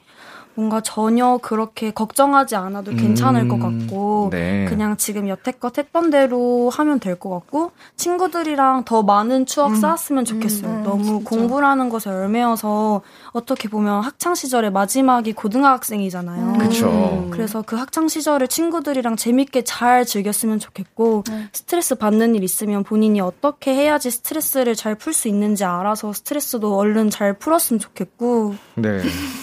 [0.61, 3.79] 뭔가 전혀 그렇게 걱정하지 않아도 괜찮을 것 음.
[3.87, 4.65] 같고 네.
[4.69, 10.83] 그냥 지금 여태껏 했던 대로 하면 될 것 같고 친구들이랑 더 많은 추억 쌓았으면 좋겠어요.
[10.83, 13.01] 너무 공부라는 것에 얽매여서
[13.33, 16.53] 어떻게 보면 학창 시절의 마지막이 고등학생이잖아요.
[16.59, 17.27] 그쵸.
[17.31, 21.23] 그래서 그 학창 시절을 친구들이랑 재밌게 잘 즐겼으면 좋겠고
[21.53, 27.09] 스트레스 받는 일 있으면 본인이 어떻게 해야지 스트레스를 잘 풀 수 있는지 알아서 스트레스도 얼른
[27.09, 29.01] 잘 풀었으면 좋겠고 네.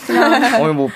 [0.60, 0.88] 어, 뭐,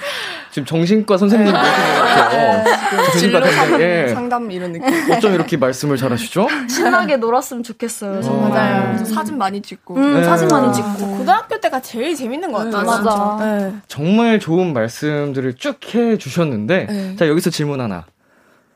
[0.53, 1.69] 지금 정신과 선생님 모신 것
[2.15, 2.65] 같아요.
[3.11, 3.81] 정신과 선생님.
[3.81, 4.09] 예.
[4.13, 5.11] 상담 이런 느낌.
[5.13, 6.47] 어쩜 이렇게 말씀을 잘하시죠?
[6.69, 8.21] 신나게 놀았으면 좋겠어요.
[8.23, 8.51] 정말.
[8.51, 8.93] 맞아요.
[8.95, 9.97] 그래서 사진 많이 찍고.
[9.97, 10.25] 음, 네.
[10.25, 11.17] 사진 많이 찍고.
[11.17, 12.85] 고등학교 때가 제일 재밌는 것 같아요.
[12.85, 13.03] 맞아.
[13.03, 13.45] 진짜.
[13.47, 13.75] 네.
[13.89, 17.17] 정말 좋은 말씀들을 쭉 해 주셨는데, 네.
[17.17, 18.05] 자, 여기서 질문 하나.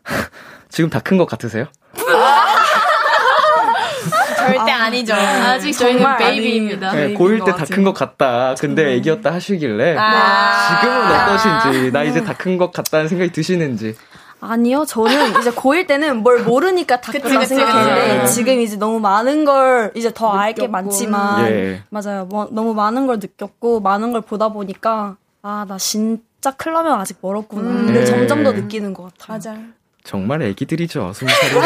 [0.70, 1.66] 지금 다 큰 것 같으세요?
[4.46, 5.14] 절대 아 니죠.
[5.14, 6.92] 아직 저희는 베이비입니다.
[6.92, 7.74] 네, 베이비인 고1 때것 다.
[7.74, 8.54] 큰 것 같다.
[8.58, 10.80] 근데 애기였다 하시길래, 아.
[10.80, 13.94] 지금은 어떠신지, 나 이제 다 큰 것 같다는 생각이 드시는지.
[14.40, 18.34] 아니요, 저는 이제 고1 때는 뭘 모르니까 다 크다 그치, 생각했는데 그치.
[18.34, 21.82] 지금 이제 너무 많은 걸 이제 더 알 게 많지만 예.
[21.90, 22.26] 맞아요.
[22.26, 27.62] 뭐, 너무 많은 걸 느꼈고 많은 걸 보다 보니까 아, 나 진짜 클라면 아직 멀었구나.
[27.86, 28.04] 근데 예.
[28.04, 29.38] 점점 더 느끼는 것 같아요.
[29.54, 29.64] 맞아요.
[30.04, 31.62] 정말 애기들이죠, 스무 살이면.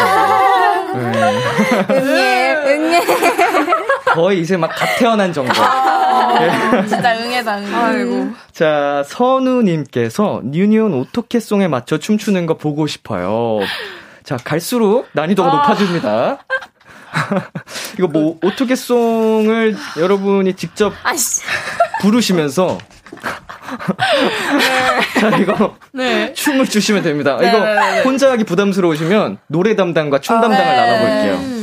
[1.88, 2.39] 네.
[2.76, 3.00] 응애.
[4.14, 5.52] 거의 이제 막 갓 태어난 정도.
[6.88, 7.74] 진짜 응애다, 응애.
[7.74, 8.28] 아이고.
[8.52, 13.60] 자, 선우님께서 뉴니온 오토캐송에 맞춰 춤추는 거 보고 싶어요.
[14.24, 16.38] 자, 갈수록 난이도가 높아집니다.
[17.98, 21.42] 이거 뭐, 오토캐송을 여러분이 직접 아씨.
[22.00, 22.78] 부르시면서.
[25.20, 25.76] 자, 이거.
[26.34, 27.36] 춤을 추시면 됩니다.
[27.42, 31.59] 이거 혼자 하기 부담스러우시면 노래 담당과 춤 담당을 나눠볼게요.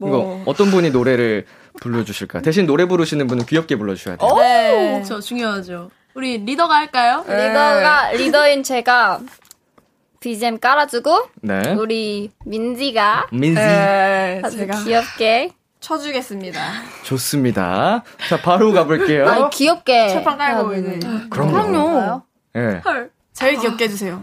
[0.00, 1.46] 이거 어떤 분이 노래를
[1.80, 2.42] 불러주실까?
[2.42, 4.36] 대신 노래 부르시는 분은 귀엽게 불러주셔야 돼요.
[4.36, 5.02] 네.
[5.04, 5.90] 저 중요하죠.
[6.14, 7.24] 우리 리더가 할까요?
[7.26, 9.20] 리더가 리더인 제가
[10.20, 11.74] BGM 깔아주고 네.
[11.74, 13.60] 우리 민지가 민지.
[13.60, 16.60] 네, 아주 제가 귀엽게 쳐주겠습니다.
[17.02, 18.02] 좋습니다.
[18.28, 19.28] 자, 바로 가볼게요.
[19.28, 20.98] 아니 귀엽게 철판 깔고 해야 이제.
[20.98, 21.28] 되는.
[21.28, 22.22] 그럼요.
[22.56, 22.80] 예.
[23.34, 24.22] 제일 귀엽게 해주세요.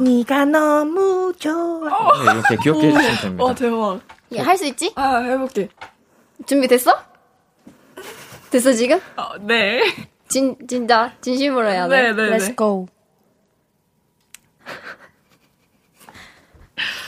[0.00, 2.24] 네가 너무 좋아.
[2.24, 3.44] 네, 이렇게 귀엽게 해주시면 됩니다.
[3.44, 4.00] 와, 대박.
[4.34, 4.92] 예, 할수 있지?
[4.96, 5.68] 아, 해볼게.
[6.46, 7.04] 준비됐어?
[8.50, 9.00] 됐어 지금?
[9.16, 9.82] 어, 네.
[10.28, 12.02] 진 진짜 진심으로 해야 돼.
[12.02, 12.36] 네, 네, 네.
[12.38, 12.86] Let's go.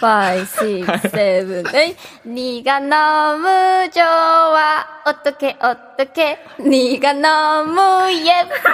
[0.00, 8.70] 5, 6, 7, 8 네가 너무 좋아 어떻게 어떻게 네가 너무 예뻐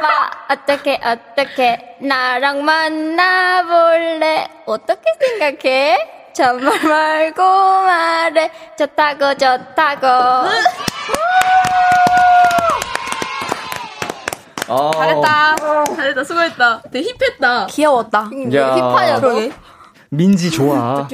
[0.51, 6.20] 어떻게 어떻게 나랑 만나볼래 어떻게 생각해?
[6.33, 10.07] 잔말 말고 말해 좋다고 좋다고
[14.73, 15.57] 아, 잘했다.
[15.97, 16.25] 잘했다.
[16.25, 16.83] 수고했다.
[16.93, 17.67] 되게 힙했다.
[17.67, 18.31] 귀여웠다.
[18.55, 18.75] 야.
[18.77, 19.31] 힙하냐 너?
[20.11, 21.09] 민지 좋아.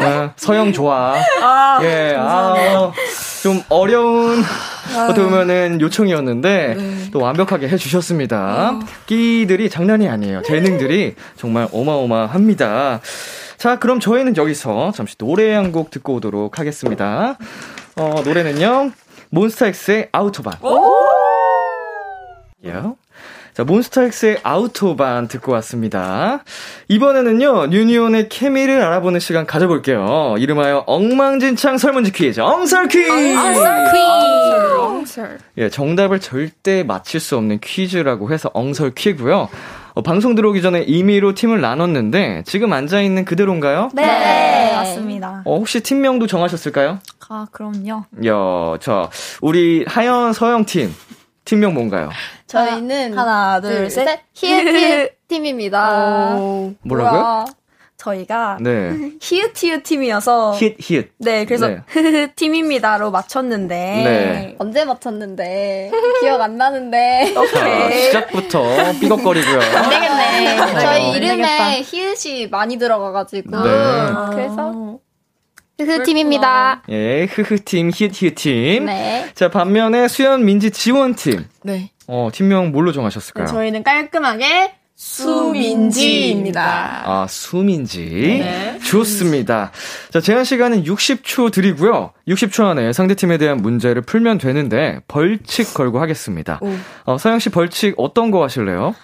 [0.00, 1.14] 아, 서영 좋아.
[1.82, 2.54] 예, 아,
[3.42, 4.42] 좀 어려운,
[5.04, 8.78] 어떻게 보면은 요청이었는데, 또 완벽하게 해주셨습니다.
[9.06, 10.42] 끼들이 장난이 아니에요.
[10.42, 13.00] 재능들이 정말 어마어마합니다.
[13.60, 17.36] 자, 그럼 저희는 여기서 잠시 노래 한 곡 듣고 오도록 하겠습니다.
[17.96, 18.90] 어, 노래는요,
[19.28, 20.54] 몬스타엑스의 아우토반.
[22.64, 22.72] 예.
[23.52, 26.42] 자, 몬스타엑스의 아우토반 듣고 왔습니다.
[26.88, 30.36] 이번에는요, 뉴니온의 케미를 알아보는 시간 가져볼게요.
[30.38, 33.08] 이름하여 엉망진창 설문지 퀴즈, 엉설 퀴즈!
[35.58, 39.48] 예, 정답을 절대 맞힐 수 없는 퀴즈라고 해서 엉설 퀴고요.
[40.00, 43.90] 어, 방송 들어오기 전에 임의로 팀을 나눴는데, 지금 앉아 있는 그대로인가요?
[43.92, 45.42] 네, 맞습니다.
[45.44, 47.00] 어, 혹시 팀명도 정하셨을까요?
[47.28, 48.04] 아, 그럼요.
[48.24, 49.10] 야, 자,
[49.42, 50.94] 우리 하연, 서영 팀,
[51.44, 52.08] 팀명 뭔가요?
[52.46, 54.20] 저희는 하나, 둘, 셋.
[54.32, 56.34] 히읗 히읗 팀입니다.
[56.82, 57.44] 뭐라고요?
[58.00, 58.92] 저희가 네.
[59.20, 61.12] 히읗 히읗 팀이어서 히읗, 히읗.
[61.18, 61.82] 네, 그래서 네.
[62.34, 64.56] 팀입니다로 맞췄는데 네.
[64.58, 65.90] 언제 맞췄는데
[66.20, 68.64] 기억 안 나는데 자, 시작부터
[69.00, 69.60] 삐걱거리고요.
[69.60, 70.80] 안 되겠네.
[70.80, 71.10] 저희.
[71.16, 73.70] 이름에 히읗이 많이 들어가가지고 네.
[74.30, 74.98] 그래서
[75.76, 76.82] 그 팀입니다.
[76.90, 78.84] 예, 흐흐팀, 히읗히읗팀.
[78.84, 79.30] 네.
[79.34, 81.46] 자, 반면에 수연, 민지, 지원팀.
[81.62, 81.90] 네.
[82.06, 83.46] 어, 팀명 뭘로 정하셨을까요?
[83.46, 87.02] 저희는 깔끔하게 수민지입니다.
[87.06, 88.44] 아, 수민지.
[88.86, 89.72] 좋습니다.
[90.12, 92.12] 자, 제한 시간은 60초 드리고요.
[92.28, 96.60] 60초 안에 상대팀에 대한 문제를 풀면 되는데, 벌칙 걸고 하겠습니다.
[97.06, 98.94] 어, 서영씨 벌칙 어떤 거 하실래요?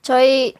[0.00, 0.54] 저희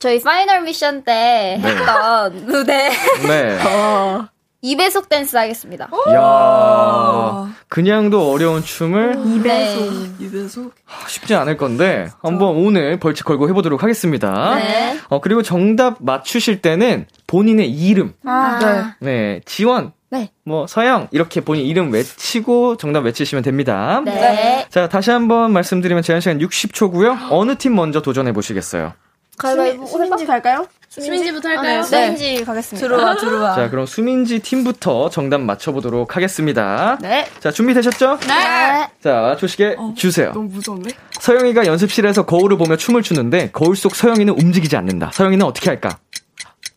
[0.00, 2.90] 저희 final 미션 때 했던 무대
[3.28, 3.58] 네.
[4.64, 5.90] 2배속 댄스 하겠습니다.
[6.14, 9.76] 야 그냥도 어려운 춤을 네.
[10.20, 10.70] 입에서
[11.06, 14.54] 쉽지 않을 건데, 한번 오늘 벌칙 걸고 해보도록 하겠습니다.
[14.54, 14.98] 네.
[15.08, 18.94] 어, 그리고 정답 맞추실 때는 본인의 이름, 아.
[19.00, 20.30] 네, 지원, 네.
[20.44, 24.00] 뭐, 서영, 이렇게 본인 이름 외치고 정답 외치시면 됩니다.
[24.04, 24.66] 네.
[24.70, 27.28] 자, 다시 한번 말씀드리면 제한 시간 60초고요.
[27.30, 28.94] 어느 팀 먼저 도전해 보시겠어요?
[29.36, 30.66] 가위바위보 수민지 갈까요?
[31.02, 31.54] 수민지부터 네.
[31.56, 31.82] 할까요?
[31.82, 32.86] 수민지 가겠습니다.
[32.88, 33.54] 들어와 들어와.
[33.54, 36.98] 자, 그럼 수민지 팀부터 정답 맞춰보도록 하겠습니다.
[37.00, 37.26] 네.
[37.40, 38.18] 자, 준비되셨죠?
[38.28, 38.88] 네.
[39.02, 40.32] 자, 조식에 주세요.
[40.32, 40.90] 너무 무서운데?
[41.20, 45.10] 서영이가 연습실에서 거울을 보며 춤을 추는데 거울 속 서영이는 움직이지 않는다.
[45.12, 45.98] 서영이는 어떻게 할까?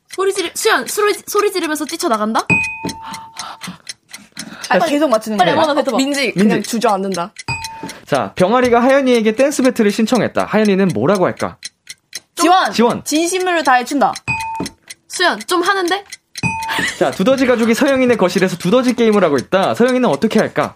[0.10, 2.42] 소리 지르, 수연, 소리, 소리 지르면서 뛰쳐나간다?
[4.70, 5.62] 아, 계속 맞추는 빨리 거예요.
[5.62, 5.98] 한번 뱉어봐.
[5.98, 6.70] 민지 그냥 민지.
[6.70, 7.34] 주저앉는다.
[8.06, 10.46] 자, 병아리가 하연이에게 댄스 배틀을 신청했다.
[10.46, 11.58] 하연이는 뭐라고 할까?
[12.38, 12.72] 지원!
[12.72, 13.04] 지원.
[13.04, 14.14] 진심으로 다해 춘다.
[15.08, 16.04] 수연, 좀 하는데?
[17.00, 19.74] 자, 두더지 가족이 서영이네 거실에서 두더지 게임을 하고 있다.
[19.74, 20.76] 서영이는 어떻게 할까?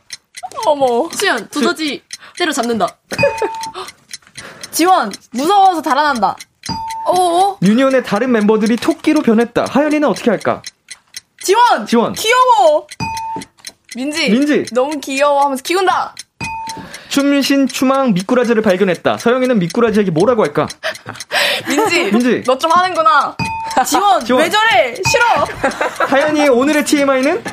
[0.66, 1.10] 어머.
[1.14, 2.04] 수연, 두더지
[2.38, 2.88] 때려 잡는다.
[4.72, 5.12] 지원!
[5.32, 6.36] 무서워서 달아난다.
[7.06, 7.58] 어어?
[7.62, 9.66] 유니온의 다른 멤버들이 토끼로 변했다.
[9.70, 10.62] 하연이는 어떻게 할까?
[11.44, 11.86] 지원!
[11.86, 12.14] 지원.
[12.14, 12.88] 귀여워!
[13.96, 14.30] 민지!
[14.30, 14.66] 민지.
[14.72, 16.16] 너무 귀여워 하면서 키운다!
[17.12, 19.18] 춤신 추망 미꾸라지를 발견했다.
[19.18, 20.66] 서영이는 미꾸라지에게 뭐라고 할까?
[21.68, 22.06] 민지!
[22.10, 22.42] 민지.
[22.46, 23.36] 너 좀 하는 구나!
[23.86, 24.24] 지원!
[24.26, 24.42] 지원.
[24.42, 24.96] 왜 저래!
[25.06, 25.46] 싫어!
[26.08, 27.44] 하연이의 오늘의 TMI는?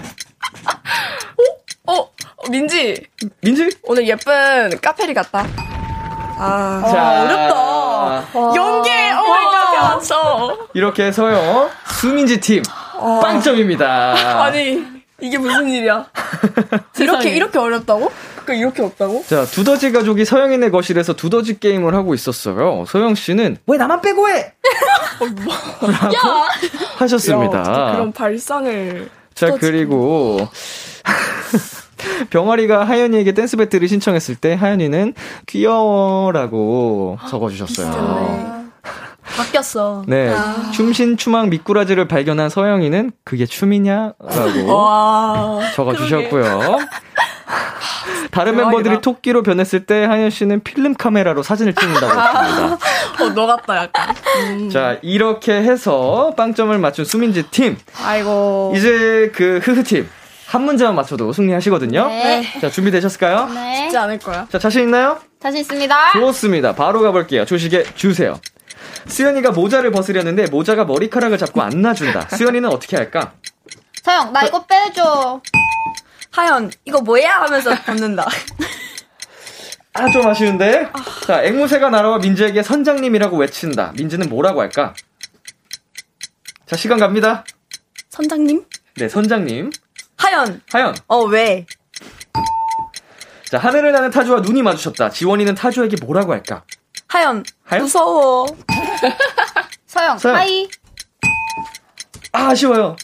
[1.87, 2.11] 어, 어,
[2.51, 3.05] 민지
[3.43, 3.69] 민지?
[3.83, 5.45] 오늘 예쁜 카페리 같다.
[6.41, 8.55] 아, 자, 어렵다.
[8.55, 9.11] 연계!
[9.11, 9.95] 어, oh my god!
[9.97, 10.69] 맞죠?
[10.75, 11.69] 이렇게 해서요.
[11.87, 12.63] 수민지 팀
[13.23, 14.15] 빵점입니다.
[14.45, 16.07] 아니 이게 무슨 일이야?
[17.01, 18.11] 이렇게, 이렇게 어렵다고?
[18.45, 19.25] 그 이렇게 없다고?
[19.27, 22.85] 자, 두더지 가족이 서영이네 거실에서 두더지 게임을 하고 있었어요.
[22.87, 24.55] 서영 씨는 왜 나만 빼고 해?
[25.21, 26.15] 라고
[26.97, 27.59] 하셨습니다.
[27.59, 30.39] 야, 그런 발상을 자, 그리고
[32.31, 35.15] 병아리가 하연이에게 댄스 배틀을 신청했을 때 하연이는
[35.47, 38.58] 귀여워라고 적어주셨어요.
[39.37, 40.05] 바뀌었어.
[40.07, 40.35] 네,
[40.75, 46.79] 춤신 추망 미꾸라지를 발견한 서영이는 그게 춤이냐라고 와 적어 주셨고요.
[48.31, 52.79] 다른 멤버들이 토끼로 변했을 때 하연 씨는 필름 카메라로 사진을 찍는다고 했습니다.
[53.25, 54.15] 어, 너 같다 약간.
[54.71, 57.77] 자, 이렇게 해서 빵점을 맞춘 수민지 팀.
[58.05, 58.75] 아이고.
[58.77, 60.09] 이제 그 흐흐 팀.
[60.47, 62.07] 한 문제만 맞춰도 승리하시거든요.
[62.09, 62.43] 네.
[62.61, 63.49] 자, 준비되셨을까요?
[63.53, 63.83] 네.
[63.83, 64.47] 쉽지 않을 거야.
[64.51, 65.19] 자, 자신 있나요?
[65.43, 66.13] 자신 있습니다.
[66.13, 66.75] 좋습니다.
[66.75, 67.45] 바로 가볼게요.
[67.45, 68.39] 조식에 주세요.
[69.07, 72.29] 수연이가 모자를 벗으려는데 모자가 머리카락을 잡고 안 놔준다.
[72.37, 73.33] 수연이는 어떻게 할까?
[74.03, 75.41] 서영, 나 이거 빼줘.
[76.31, 78.27] 하연 이거 뭐야 하면서 벗는다.
[79.95, 80.89] 아, 좀 아쉬운데?
[81.27, 83.93] 자, 앵무새가 날아와 민지에게 선장님이라고 외친다.
[83.97, 84.95] 민지는 뭐라고 할까?
[86.67, 87.45] 자, 시간 갑니다.
[88.11, 88.65] 선장님?
[88.97, 89.71] 네, 선장님.
[90.17, 90.95] 하연 하연.
[91.07, 91.67] 어 왜?
[93.51, 95.11] 자, 하늘을 나는 타조와 눈이 마주쳤다.
[95.11, 96.65] 지원이는 타조에게 뭐라고 할까?
[97.09, 97.85] 하연 하연?
[97.85, 98.47] 무서워.
[99.87, 100.37] 서영, 서영.
[100.37, 100.69] 하이.
[102.33, 102.97] 아, 아쉬워요.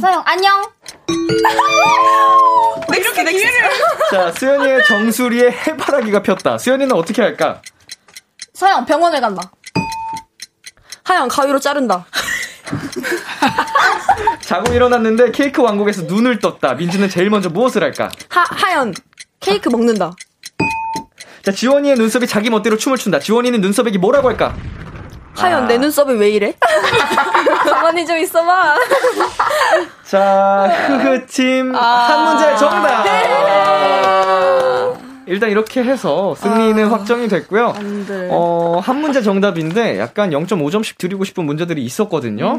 [0.00, 0.62] 서영, 안녕.
[2.96, 3.70] 이렇게 기회를.
[4.10, 6.58] 자, 수연이의 정수리에 해바라기가 폈다.
[6.58, 7.62] 수연이는 어떻게 할까?
[8.54, 9.52] 서영, 병원을 간다.
[11.04, 12.06] 하연 가위로 자른다.
[14.40, 16.74] 자고 일어났는데 케이크 왕국에서 눈을 떴다.
[16.74, 18.10] 민지는 제일 먼저 무엇을 할까?
[18.28, 18.92] 하 하연
[19.40, 20.12] 케이크 먹는다.
[21.46, 23.20] 자, 지원이의 눈썹이 자기 멋대로 춤을 춘다.
[23.20, 24.52] 지원이는 눈썹에게 뭐라고 할까?
[25.36, 26.52] 하연 내 눈썹이 왜 이래?
[27.70, 28.74] 가만히 좀 있어봐.
[30.02, 33.06] 자, 흐흐팀 한 문제 정답!
[35.28, 37.74] 일단 이렇게 해서 승리는 확정이 됐고요.
[38.30, 42.58] 어, 한 문제 정답인데 약간 0.5점씩 드리고 싶은 문제들이 있었거든요.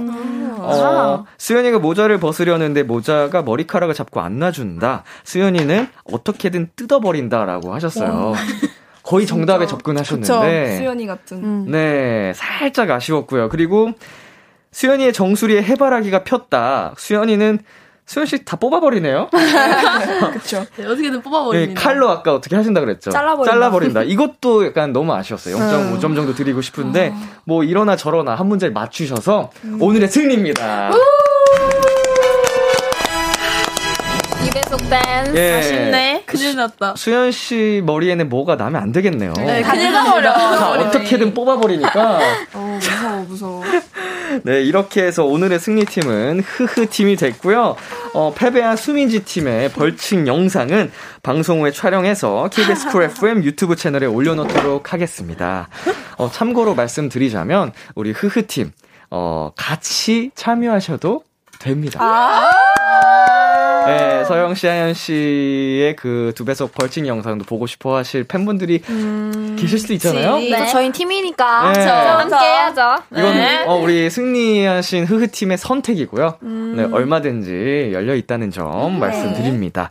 [0.62, 5.04] 어, 수연이가 모자를 벗으려는데 모자가 머리카락을 잡고 안 놔준다.
[5.24, 8.34] 수연이는 어떻게든 뜯어버린다라고 하셨어요.
[9.04, 10.78] 거의 정답에 접근하셨는데.
[10.78, 11.66] 수연이 같은.
[11.72, 13.50] 네, 살짝 아쉬웠고요.
[13.50, 13.92] 그리고
[14.72, 16.94] 수연이의 정수리에 해바라기가 폈다.
[16.98, 17.60] 수연이는
[18.08, 19.30] 수연 씨다 뽑아버리네요.
[20.34, 20.66] 그쵸.
[20.78, 21.82] 네, 어떻게든 예, 뽑아버립니다.
[21.82, 23.12] 칼로 아까 어떻게 하신다 그랬죠?
[23.12, 24.04] 잘라버린다.
[24.04, 25.58] 이것도 약간 너무 아쉬웠어요.
[25.58, 29.52] 0.5점 정도 드리고 싶은데 뭐 이러나 저러나 한 문제 맞추셔서
[29.82, 30.92] 오늘의 승리입니다.
[34.48, 35.36] 이배속 댄스.
[35.36, 35.54] 예.
[35.56, 36.24] 아쉽네.
[36.26, 36.94] 큰일 났다.
[36.96, 39.34] 수연 씨 머리에는 뭐가 나면 안 되겠네요.
[39.36, 40.34] 네, 큰일 나버려.
[40.34, 42.20] 자, 어떻게든 뽑아버리니까.
[42.54, 42.80] 어,
[43.26, 43.64] 무서워, 무서워.
[44.44, 47.76] 네, 이렇게 해서 오늘의 승리팀은 흐흐 팀이 됐고요.
[48.14, 50.92] 어, 패배한 수민지 팀의 벌칙 영상은
[51.24, 55.70] 방송 후에 촬영해서 KBS 쿨 FM 유튜브 채널에 올려놓도록 하겠습니다.
[56.18, 58.72] 어, 참고로 말씀드리자면 우리 흐흐 팀
[59.10, 61.24] 어, 같이 참여하셔도
[61.60, 62.00] 됩니다.
[63.88, 68.82] 네, 서영 씨, 하연 씨의 그 두 배속 벌칙 영상도 보고 싶어 하실 팬분들이
[69.58, 70.38] 계실 수도 있잖아요.
[70.38, 70.58] 네.
[70.60, 71.72] 또 저희 팀이니까.
[71.74, 71.86] 네.
[71.86, 73.04] 함께 해야죠.
[73.12, 76.38] 이건 어, 우리 승리하신 흐흐 팀의 선택이고요.
[76.44, 76.74] 음.
[76.78, 79.90] 네, 얼마든지 열려 있다는 점 말씀드립니다.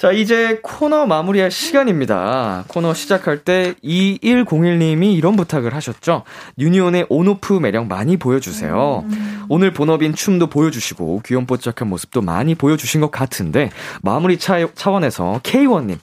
[0.00, 2.64] 자, 이제 코너 마무리할 시간입니다.
[2.68, 6.22] 코너 시작할 때 2101님이 이런 부탁을 하셨죠.
[6.58, 9.04] 유니온의 온오프 매력 많이 보여주세요.
[9.50, 13.68] 오늘 본업인 춤도 보여주시고 귀염뽀짝한 모습도 많이 보여주신 것 같은데
[14.00, 15.98] 마무리 차, 차원에서 K1님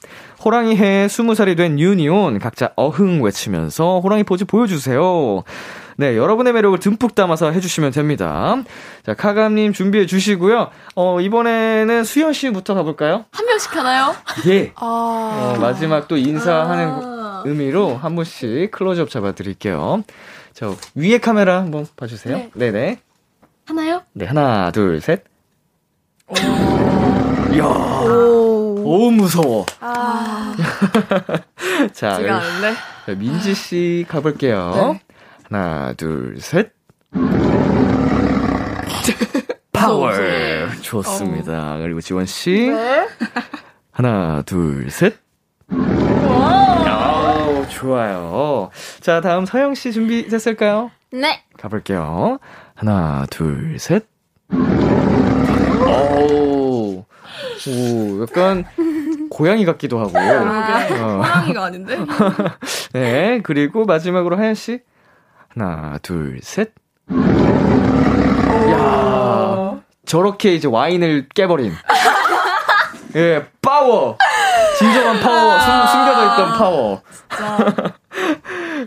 [0.45, 5.43] 호랑이 해에 20살이 된 유니온 각자 어흥 외치면서 호랑이 포즈 보여주세요.
[5.99, 8.55] 네, 여러분의 매력을 듬뿍 담아서 해주시면 됩니다.
[9.03, 10.69] 자, 카감님 준비해 주시고요.
[10.95, 13.25] 어, 이번에는 수현 씨부터 가볼까요?
[13.31, 14.15] 한 명씩 하나요?
[14.47, 14.71] 예.
[14.75, 20.03] 아, 어, 마지막 또 인사하는 의미로 한 분씩 클로즈업 잡아드릴게요.
[20.53, 22.49] 자, 위에 카메라 한번 봐주세요.
[22.53, 22.71] 네.
[22.71, 22.99] 네
[23.65, 24.03] 하나요?
[24.13, 25.23] 네, 하나, 둘, 셋.
[27.53, 27.65] 이야.
[27.65, 29.65] 오, 무서워.
[31.91, 32.41] 자, 제가.
[33.05, 34.71] 자, 민지 씨 가볼게요.
[34.93, 35.01] 네.
[35.49, 36.73] 하나, 둘, 셋.
[39.71, 40.11] 파워.
[40.81, 41.77] 좋습니다.
[41.77, 42.69] 그리고 지원 씨.
[43.91, 45.15] 하나, 둘, 셋.
[45.71, 45.77] 오,
[47.69, 48.69] 좋아요.
[48.99, 50.91] 자, 다음 서영 씨 준비됐을까요?
[51.13, 51.43] 네.
[51.57, 52.39] 가볼게요.
[52.75, 54.05] 하나, 둘, 셋.
[55.85, 57.05] 오,
[57.67, 58.65] 오, 약간
[59.29, 60.17] 고양이 같기도 하고.
[60.17, 61.21] 어.
[61.21, 61.97] 호랑이가 아닌데?
[62.91, 64.81] 네, 그리고 마지막으로 하연 씨.
[65.59, 66.71] 하나, 둘, 셋.
[68.69, 71.73] 야 저렇게 이제 와인을 깨버린.
[73.15, 74.17] 예, 파워!
[74.77, 77.01] 진정한 파워, 숨, 숨겨져 있던 파워.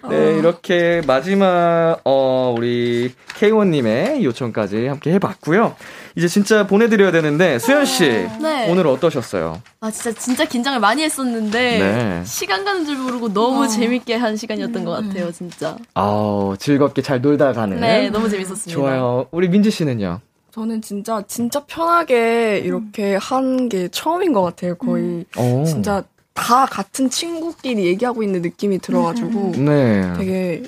[0.08, 5.74] 네, 이렇게 마지막, 어, 우리 K1님의 요청까지 함께 해봤고요.
[6.16, 8.08] 이제 진짜 보내드려야 되는데, 수연씨.
[8.40, 8.70] 네.
[8.70, 9.60] 오늘 어떠셨어요?
[9.80, 12.22] 아 진짜 진짜 긴장을 많이 했었는데 네.
[12.24, 15.76] 시간 가는 줄 모르고 너무 재밌게 한 시간이었던 것 같아요 진짜.
[15.94, 17.80] 아우, 즐겁게 잘 놀다 가는.
[17.80, 18.72] 네 너무 재밌었습니다.
[18.72, 19.26] 좋아요.
[19.30, 20.20] 우리 민지 씨는요?
[20.52, 25.24] 저는 진짜, 진짜 편하게 이렇게 한게 처음인 것 같아요, 거의.
[25.38, 25.64] 오.
[25.64, 26.02] 진짜
[26.40, 30.10] 다 같은 친구끼리 얘기하고 있는 느낌이 들어가지고 네.
[30.16, 30.62] 되게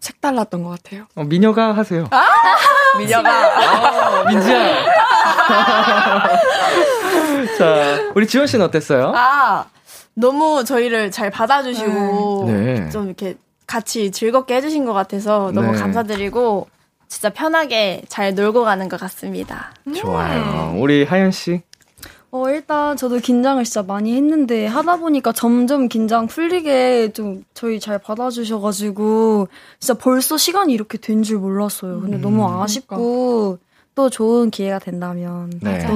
[0.00, 1.06] 색달랐던 것 같아요.
[1.14, 2.08] 어, 미녀가 하세요.
[2.98, 4.20] 미녀가.
[4.20, 4.84] 어, 민지야.
[7.58, 9.12] 자, 우리 지원 씨는 어땠어요?
[9.14, 9.66] 아,
[10.14, 12.90] 너무 저희를 잘 받아주시고, 네.
[12.90, 13.36] 좀 이렇게
[13.66, 15.78] 같이 즐겁게 해주신 것 같아서 너무 네.
[15.78, 16.68] 감사드리고,
[17.08, 19.72] 진짜 편하게 잘 놀고 가는 것 같습니다.
[19.96, 20.74] 좋아요.
[20.78, 21.62] 우리 하연 씨.
[22.42, 27.98] 어, 일단 저도 긴장을 진짜 많이 했는데 하다 보니까 점점 긴장 풀리게 좀 저희 잘
[27.98, 29.48] 받아주셔가지고
[29.80, 32.00] 진짜 벌써 시간이 이렇게 된 줄 몰랐어요.
[32.00, 33.58] 근데 너무 아쉽고
[33.94, 35.84] 또 좋은 기회가 된다면 네.
[35.86, 35.94] 또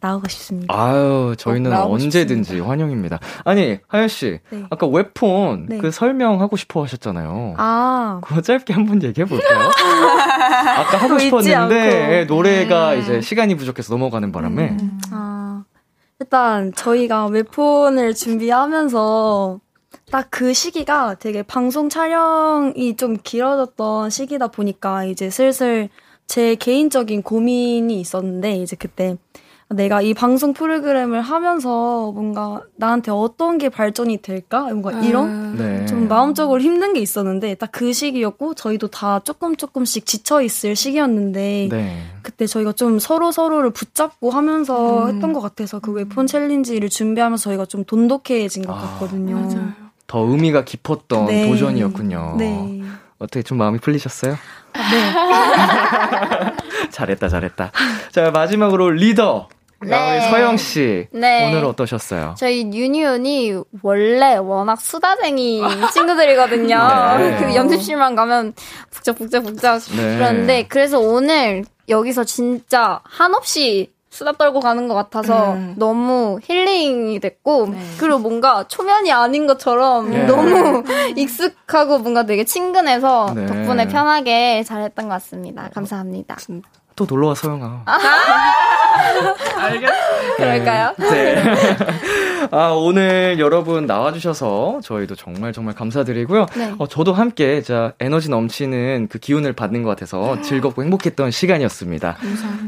[0.00, 0.74] 나오고 싶습니다.
[0.74, 3.18] 아유, 저희는 꼭 나오고 언제든지 환영입니다.
[3.44, 4.40] 아니, 하연 씨.
[4.50, 4.64] 네.
[4.70, 5.78] 아까 웹폰 네.
[5.78, 7.54] 그 설명하고 싶어 하셨잖아요.
[7.58, 9.70] 아, 그거 짧게 한번 얘기해 볼까요?
[10.78, 11.18] 아까 하고.
[11.18, 14.76] 싶었는데 예, 노래가 이제 시간이 부족해서 넘어가는 바람에
[15.12, 15.64] 아,
[16.18, 19.60] 일단 저희가 웹폰을 준비하면서
[20.10, 25.88] 딱 그 시기가 되게 방송 촬영이 좀 길어졌던 시기다 보니까 이제 슬슬
[26.26, 29.16] 제 개인적인 고민이 있었는데 이제 그때
[29.72, 34.62] 내가 이 방송 프로그램을 하면서 뭔가 나한테 어떤 게 발전이 될까?
[34.62, 35.86] 뭔가 이런 네.
[35.86, 41.68] 좀 마음적으로 힘든 게 있었는데 딱 그 시기였고 저희도 다 조금 조금씩 지쳐 있을 시기였는데
[41.70, 42.02] 네.
[42.20, 47.64] 그때 저희가 좀 서로 서로를 붙잡고 하면서 했던 것 같아서 그 웹폰 챌린지를 준비하면서 저희가
[47.66, 49.48] 좀 돈독해진 것 아, 같거든요.
[50.08, 51.46] 더 의미가 깊었던 네.
[51.48, 52.34] 도전이었군요.
[52.38, 52.82] 네.
[53.20, 54.32] 어떻게 좀 마음이 풀리셨어요?
[54.74, 55.12] 네.
[56.90, 57.70] 잘했다, 잘했다.
[58.10, 59.48] 자, 마지막으로 리더.
[59.82, 60.20] 네.
[60.30, 61.48] 서영 씨 네.
[61.48, 62.34] 오늘 어떠셨어요?
[62.36, 65.62] 저희 유니온이 원래 워낙 수다쟁이
[65.92, 66.78] 친구들이거든요.
[67.18, 67.36] 네.
[67.38, 68.54] 그 연습실만 가면
[68.90, 70.16] 북적북적북적 네.
[70.16, 75.74] 그런데 그래서 오늘 여기서 진짜 한없이 수다 떨고 가는 것 같아서 음.
[75.78, 80.24] 너무 힐링이 됐고 그리고 뭔가 초면이 아닌 것처럼 네.
[80.24, 80.82] 너무
[81.16, 83.46] 익숙하고 뭔가 되게 친근해서 네.
[83.46, 85.70] 덕분에 편하게 잘했던 것 같습니다.
[85.72, 86.36] 감사합니다.
[87.00, 87.84] 또 놀러와 서영아.
[90.36, 90.94] 그럴까요?
[90.98, 91.42] 네.
[92.50, 96.44] 아, 오늘 여러분 나와주셔서 저희도 정말 정말 감사드리고요.
[96.56, 96.74] 네.
[96.78, 102.16] 어, 저도 함께 자, 에너지 넘치는 그 기운을 받는 것 같아서 즐겁고 행복했던 시간이었습니다.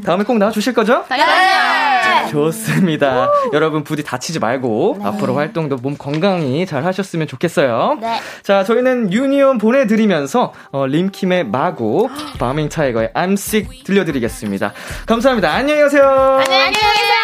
[0.03, 1.05] 다음에 꼭 나와주실 거죠?
[1.09, 1.82] 네.
[2.29, 3.29] 좋습니다.
[3.53, 7.97] 여러분 부디 다치지 말고 앞으로 활동도 몸 건강히 잘 하셨으면 좋겠어요.
[8.01, 8.19] 네.
[8.43, 12.09] 자, 저희는 유니온 보내드리면서 어, 림킴의 마고,
[12.39, 14.73] 바밍 타이거의 I'm Sick 들려드리겠습니다.
[15.05, 15.51] 감사합니다.
[15.51, 16.03] 안녕히 가세요.
[16.03, 17.22] 안녕히 계세요.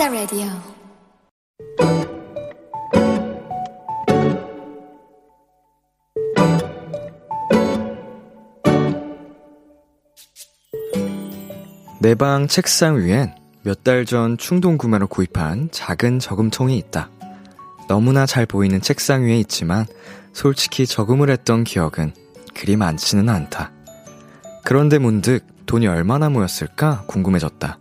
[0.00, 0.48] The Radio
[12.00, 17.10] 내방 책상 위엔 몇 달 전 충동 구매로 구입한 작은 저금통이 있다.
[17.88, 19.84] 너무나 잘 보이는 책상 위에 있지만
[20.32, 22.14] 솔직히 저금을 했던 기억은
[22.54, 23.70] 그리 많지는 않다.
[24.64, 27.78] 그런데 문득 돈이 얼마나 모였을까 궁금해졌다.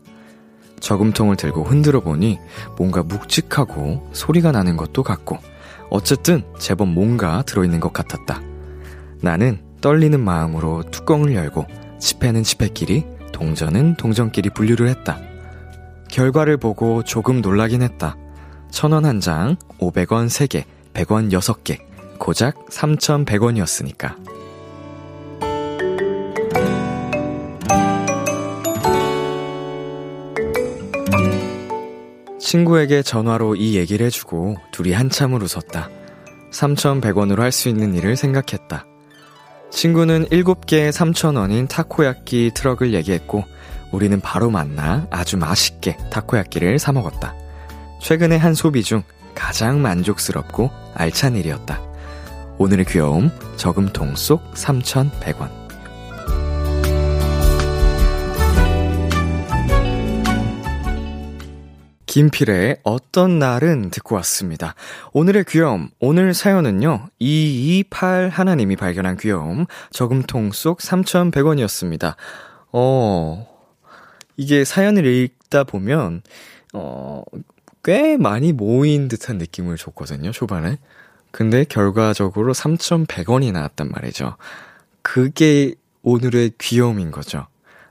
[0.79, 2.39] 저금통을 들고 흔들어 보니
[2.77, 5.37] 뭔가 묵직하고 소리가 나는 것도 같고
[5.89, 8.41] 어쨌든 제법 뭔가 들어있는 것 같았다.
[9.21, 11.65] 나는 떨리는 마음으로 뚜껑을 열고
[11.99, 15.19] 지폐는 지폐끼리 동전은 동전끼리 분류를 했다.
[16.09, 18.17] 결과를 보고 조금 놀라긴 했다.
[18.71, 20.63] 천 원 한 장, 500원 3개,
[20.93, 21.79] 100원 6개,
[22.19, 24.15] 고작 3,100원이었으니까.
[32.49, 35.87] 친구에게 전화로 이 얘기를 해주고 둘이 한참을 웃었다.
[36.51, 38.87] 3,100원으로 할 수 있는 일을 생각했다.
[39.69, 43.43] 친구는 7개에 3,000원인 타코야끼 트럭을 얘기했고,
[43.91, 47.35] 우리는 바로 만나 아주 맛있게 타코야끼를 사먹었다.
[48.01, 49.03] 최근에 한 소비 중
[49.35, 51.79] 가장 만족스럽고 알찬 일이었다.
[52.57, 55.58] 오늘의 귀여움, 저금통 속 3,100원.
[62.09, 64.73] 김필의 어떤 날은 듣고 왔습니다.
[65.13, 72.15] 오늘의 귀여움, 오늘 사연은요, 228 하나님이 발견한 귀여움, 저금통 속 3,100원이었습니다.
[72.71, 73.47] 어,
[74.37, 76.23] 이게 사연을 읽다 보면,
[76.73, 77.21] 어,
[77.83, 80.79] 꽤 많이 모인 듯한 느낌을 줬거든요, 초반에.
[81.29, 84.35] 근데 결과적으로 3,100원이 나왔단 말이죠.
[85.03, 87.45] 그게 오늘의 귀여움인 거죠.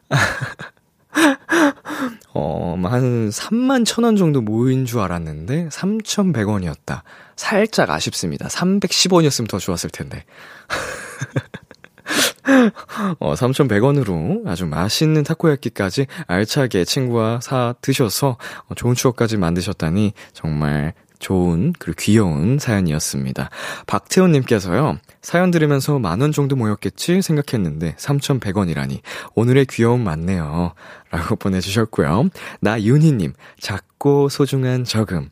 [2.41, 7.01] 어, 한 3만 천 원 정도 모인 줄 알았는데 3,100원이었다.
[7.35, 8.47] 살짝 아쉽습니다.
[8.47, 10.25] 310원이었으면 더 좋았을 텐데.
[13.19, 18.37] 어, 3,100원으로 아주 맛있는 타코야끼까지 알차게 친구와 사 드셔서
[18.69, 23.51] 어, 좋은 추억까지 만드셨다니 정말 좋은 그리고 귀여운 사연이었습니다.
[23.87, 29.01] 박태훈님께서요, 사연 들으면서 만 원 정도 모였겠지 생각했는데 3,100원이라니
[29.35, 30.73] 오늘의 귀여움 맞네요.
[31.11, 32.29] 라고 보내주셨고요.
[32.61, 35.31] 나윤희님, 작고 소중한 저금.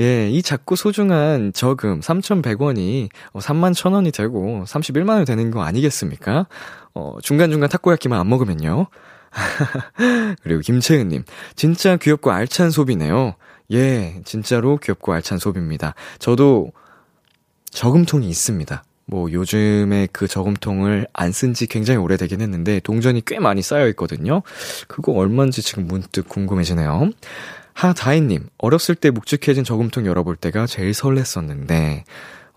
[0.00, 6.46] 예, 이 작고 소중한 저금 3,100원이 3만 1,000원이 되고 31만 원이 되는 거 아니겠습니까?
[6.94, 8.86] 어, 중간중간 타코야끼만 안 먹으면요.
[10.42, 11.24] 그리고 김채은님,
[11.56, 13.34] 진짜 귀엽고 알찬 소비네요.
[13.72, 15.94] 예, 진짜로 귀엽고 알찬 소비입니다.
[16.18, 16.72] 저도
[17.70, 18.84] 저금통이 있습니다.
[19.08, 24.42] 뭐 요즘에 그 저금통을 안 쓴 지 굉장히 오래되긴 했는데 동전이 꽤 많이 쌓여 있거든요.
[24.88, 27.10] 그거 얼마인지 지금 문득 궁금해지네요.
[27.74, 32.04] 하다희님, 어렸을 때 묵직해진 저금통 열어볼 때가 제일 설렜었는데,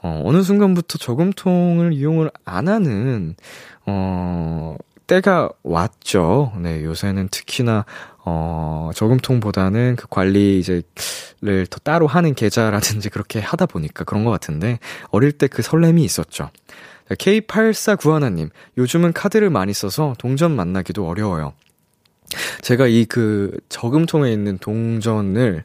[0.01, 3.36] 어, 어느 순간부터 저금통을 이용을 안 하는,
[3.86, 6.53] 어, 때가 왔죠.
[6.62, 7.86] 네, 요새는 특히나,
[8.32, 10.82] 어, 저금통보다는 그 관리 이제
[11.42, 16.52] 더 따로 하는 계좌라든지 그렇게 하다 보니까 그런 것 같은데, 어릴 때 그 설렘이 있었죠.
[17.10, 21.54] K8491님, 요즘은 카드를 많이 써서 동전 만나기도 어려워요.
[22.62, 25.64] 제가 이 그 저금통에 있는 동전을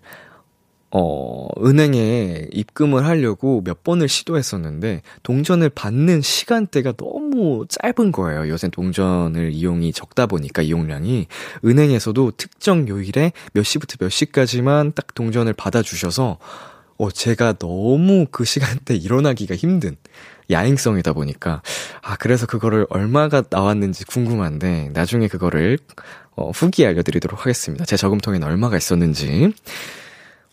[0.96, 8.48] 어, 은행에 입금을 하려고 몇 번을 시도했었는데, 동전을 받는 시간대가 너무 짧은 거예요.
[8.48, 11.26] 요새 동전을 이용이 적다 보니까 이용량이.
[11.64, 16.38] 은행에서도 특정 요일에 몇 시부터 몇 시까지만 딱 동전을 받아주셔서,
[16.96, 19.96] 어, 제가 너무 그 시간대 일어나기가 힘든
[20.48, 21.62] 야행성이다 보니까,
[22.02, 25.76] 아, 그래서 그거를 얼마가 나왔는지 궁금한데, 나중에 그거를,
[26.36, 27.84] 어, 후기 알려드리도록 하겠습니다.
[27.84, 29.52] 제 저금통에는 얼마가 있었는지.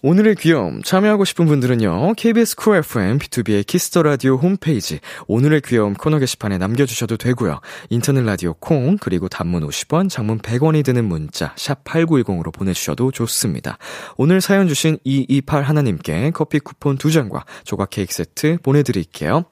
[0.04, 2.14] 오늘의 귀여움 참여하고 싶은 분들은요.
[2.18, 7.60] KBS 쿨 FM 비투비의 키스 더 라디오 홈페이지 오늘의 귀여움 코너 게시판에 남겨 주셔도 되고요.
[7.90, 13.78] 인터넷 라디오 콩 그리고 단문 50원, 장문 100원이 드는 문자 샵 8910으로 보내 주셔도 좋습니다.
[14.18, 19.46] 오늘 사연 주신 228 하나님께 커피 쿠폰 2장과 조각 케이크 세트 보내 드릴게요.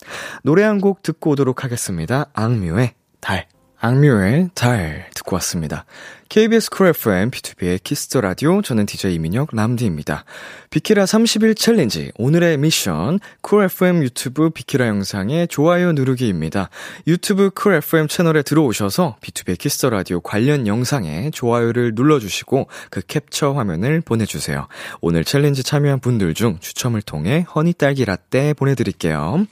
[0.43, 2.27] 노래 한 곡 듣고 오도록 하겠습니다.
[2.33, 3.47] 악뮤의 달
[3.81, 5.85] 악뮤의 달 듣고 왔습니다.
[6.27, 10.25] KBS 쿨 FM, 비투비의 키스 더 라디오, 저는 DJ 이민혁, 햄디입니다.
[10.69, 16.69] 비키라 30일 challenge, 오늘의 미션, 쿨 FM 유튜브 비키라 영상의 좋아요 누르기입니다.
[17.07, 23.53] 유튜브 쿨 FM 채널에 들어오셔서 비투비의 키스 더 라디오 관련 영상에 좋아요를 눌러주시고 그 캡처
[23.53, 24.67] 화면을 보내주세요.
[24.99, 29.45] 오늘 challenge 참여한 분들 중 추첨을 통해 honey 딸기 라떼 보내드릴게요.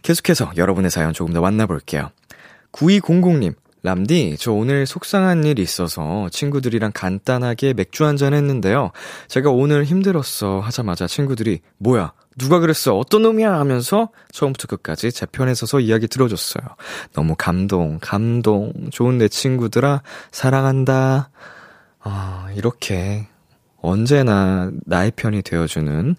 [0.00, 2.10] 계속해서 여러분의 사연 조금 더 만나볼게요.
[2.72, 3.54] 9200님,
[3.86, 8.90] 람디, 저 오늘 속상한 일이 있어서 친구들이랑 간단하게 맥주 한잔 했는데요.
[9.28, 12.98] 제가 오늘 힘들었어 하자마자 친구들이, 뭐야, 누가 그랬어?
[12.98, 13.52] 어떤 놈이야?
[13.52, 16.64] 하면서 처음부터 끝까지 제 편에 서서 이야기 들어줬어요.
[17.12, 18.72] 너무 감동, 감동.
[18.90, 21.30] 좋은 내 친구들아, 사랑한다.
[22.00, 23.28] 아, 이렇게
[23.80, 26.16] 언제나 나의 편이 되어주는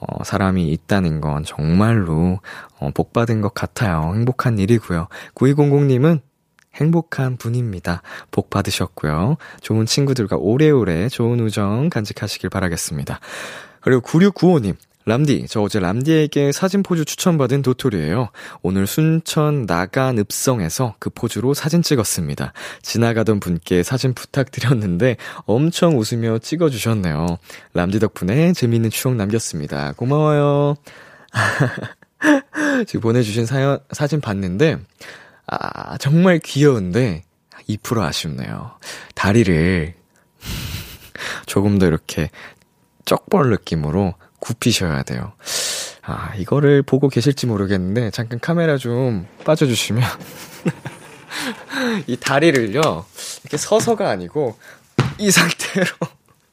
[0.00, 2.38] 어, 사람이 있다는 건 정말로
[2.78, 4.12] 어, 복받은 것 같아요.
[4.14, 5.08] 행복한 일이고요.
[5.34, 6.22] 9200님은
[6.74, 8.02] 행복한 분입니다.
[8.30, 9.36] 복 받으셨고요.
[9.60, 13.20] 좋은 친구들과 오래오래 좋은 우정 간직하시길 바라겠습니다.
[13.80, 14.76] 그리고 9695님.
[15.06, 18.28] 람디, 저 어제 람디에게 사진 포즈 추천받은 도토리예요.
[18.62, 22.52] 오늘 순천 나간 읍성에서 그 포즈로 사진 찍었습니다.
[22.82, 25.16] 지나가던 분께 사진 부탁드렸는데
[25.46, 27.38] 엄청 웃으며 찍어주셨네요.
[27.72, 29.94] 람디 덕분에 재미있는 추억 남겼습니다.
[29.96, 30.76] 고마워요.
[32.86, 34.78] 지금 보내주신 사연, 사진 봤는데,
[35.52, 37.24] 아, 정말 귀여운데,
[37.68, 38.70] 2% 아쉽네요.
[39.16, 39.94] 다리를
[41.46, 42.30] 조금 더 이렇게
[43.04, 45.32] 쩍벌 느낌으로 굽히셔야 돼요.
[46.02, 50.04] 아, 이거를 보고 계실지 모르겠는데, 잠깐 카메라 좀 빠져 주시면,
[52.06, 53.04] 이 다리를요,
[53.42, 54.56] 이렇게 서서가 아니고,
[55.18, 55.86] 이 상태로,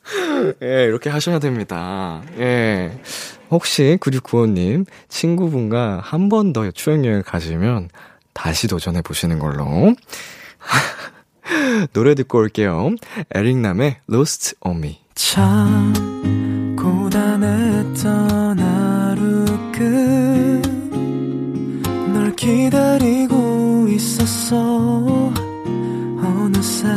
[0.63, 2.21] 예, 이렇게 하셔야 됩니다.
[2.39, 2.99] 예.
[3.49, 7.89] 혹시 9695님, 친구분과 한 번 더 추억여행 가시면,
[8.37, 9.95] 다시 도전해 보시는 걸로.
[11.91, 12.91] 노래 듣고 올게요.
[13.33, 14.99] 에릭남의 Lost on Me.
[15.15, 19.45] 참 고단했던 하루
[22.11, 25.33] 끝널 기다리고 있었어
[26.21, 26.87] 어느새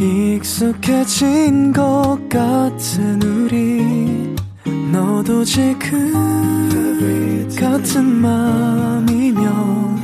[0.00, 4.34] 익숙해진 것 같은 우리
[4.90, 6.54] 너도 지금
[7.56, 10.03] 같은 맘이면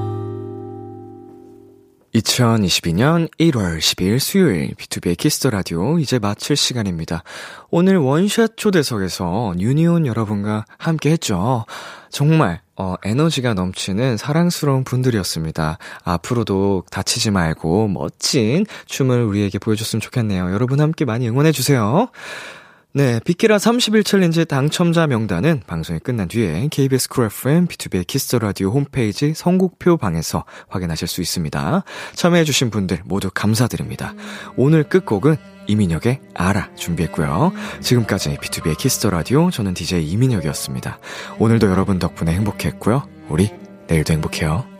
[2.15, 7.23] 2022년 1월 10일 수요일 비투비의 키스 더 라디오 이제 마칠 시간입니다.
[7.69, 11.65] 오늘 원샷 초대석에서 유니온 여러분과 함께 했죠.
[12.09, 15.77] 정말 어, 에너지가 넘치는 사랑스러운 분들이었습니다.
[16.03, 20.51] 앞으로도 다치지 말고 멋진 춤을 우리에게 보여줬으면 좋겠네요.
[20.51, 22.09] 여러분 함께 많이 응원해주세요.
[22.93, 28.39] 네, 비키라 30일 challenge 당첨자 명단은 방송이 끝난 뒤에 KBS 쿨 FM 비투비의 키스 더
[28.39, 31.85] 라디오 홈페이지 선곡표 방에서 확인하실 수 있습니다.
[32.15, 34.13] 참여해주신 분들 모두 감사드립니다.
[34.57, 35.37] 오늘 끝곡은
[35.67, 37.53] 이민혁의 알아 준비했고요.
[37.79, 40.99] 지금까지 비투비의 키스 더 라디오 저는 DJ 이민혁이었습니다.
[41.39, 43.07] 오늘도 여러분 덕분에 행복했고요.
[43.29, 43.51] 우리
[43.87, 44.70] 내일도 행복해요.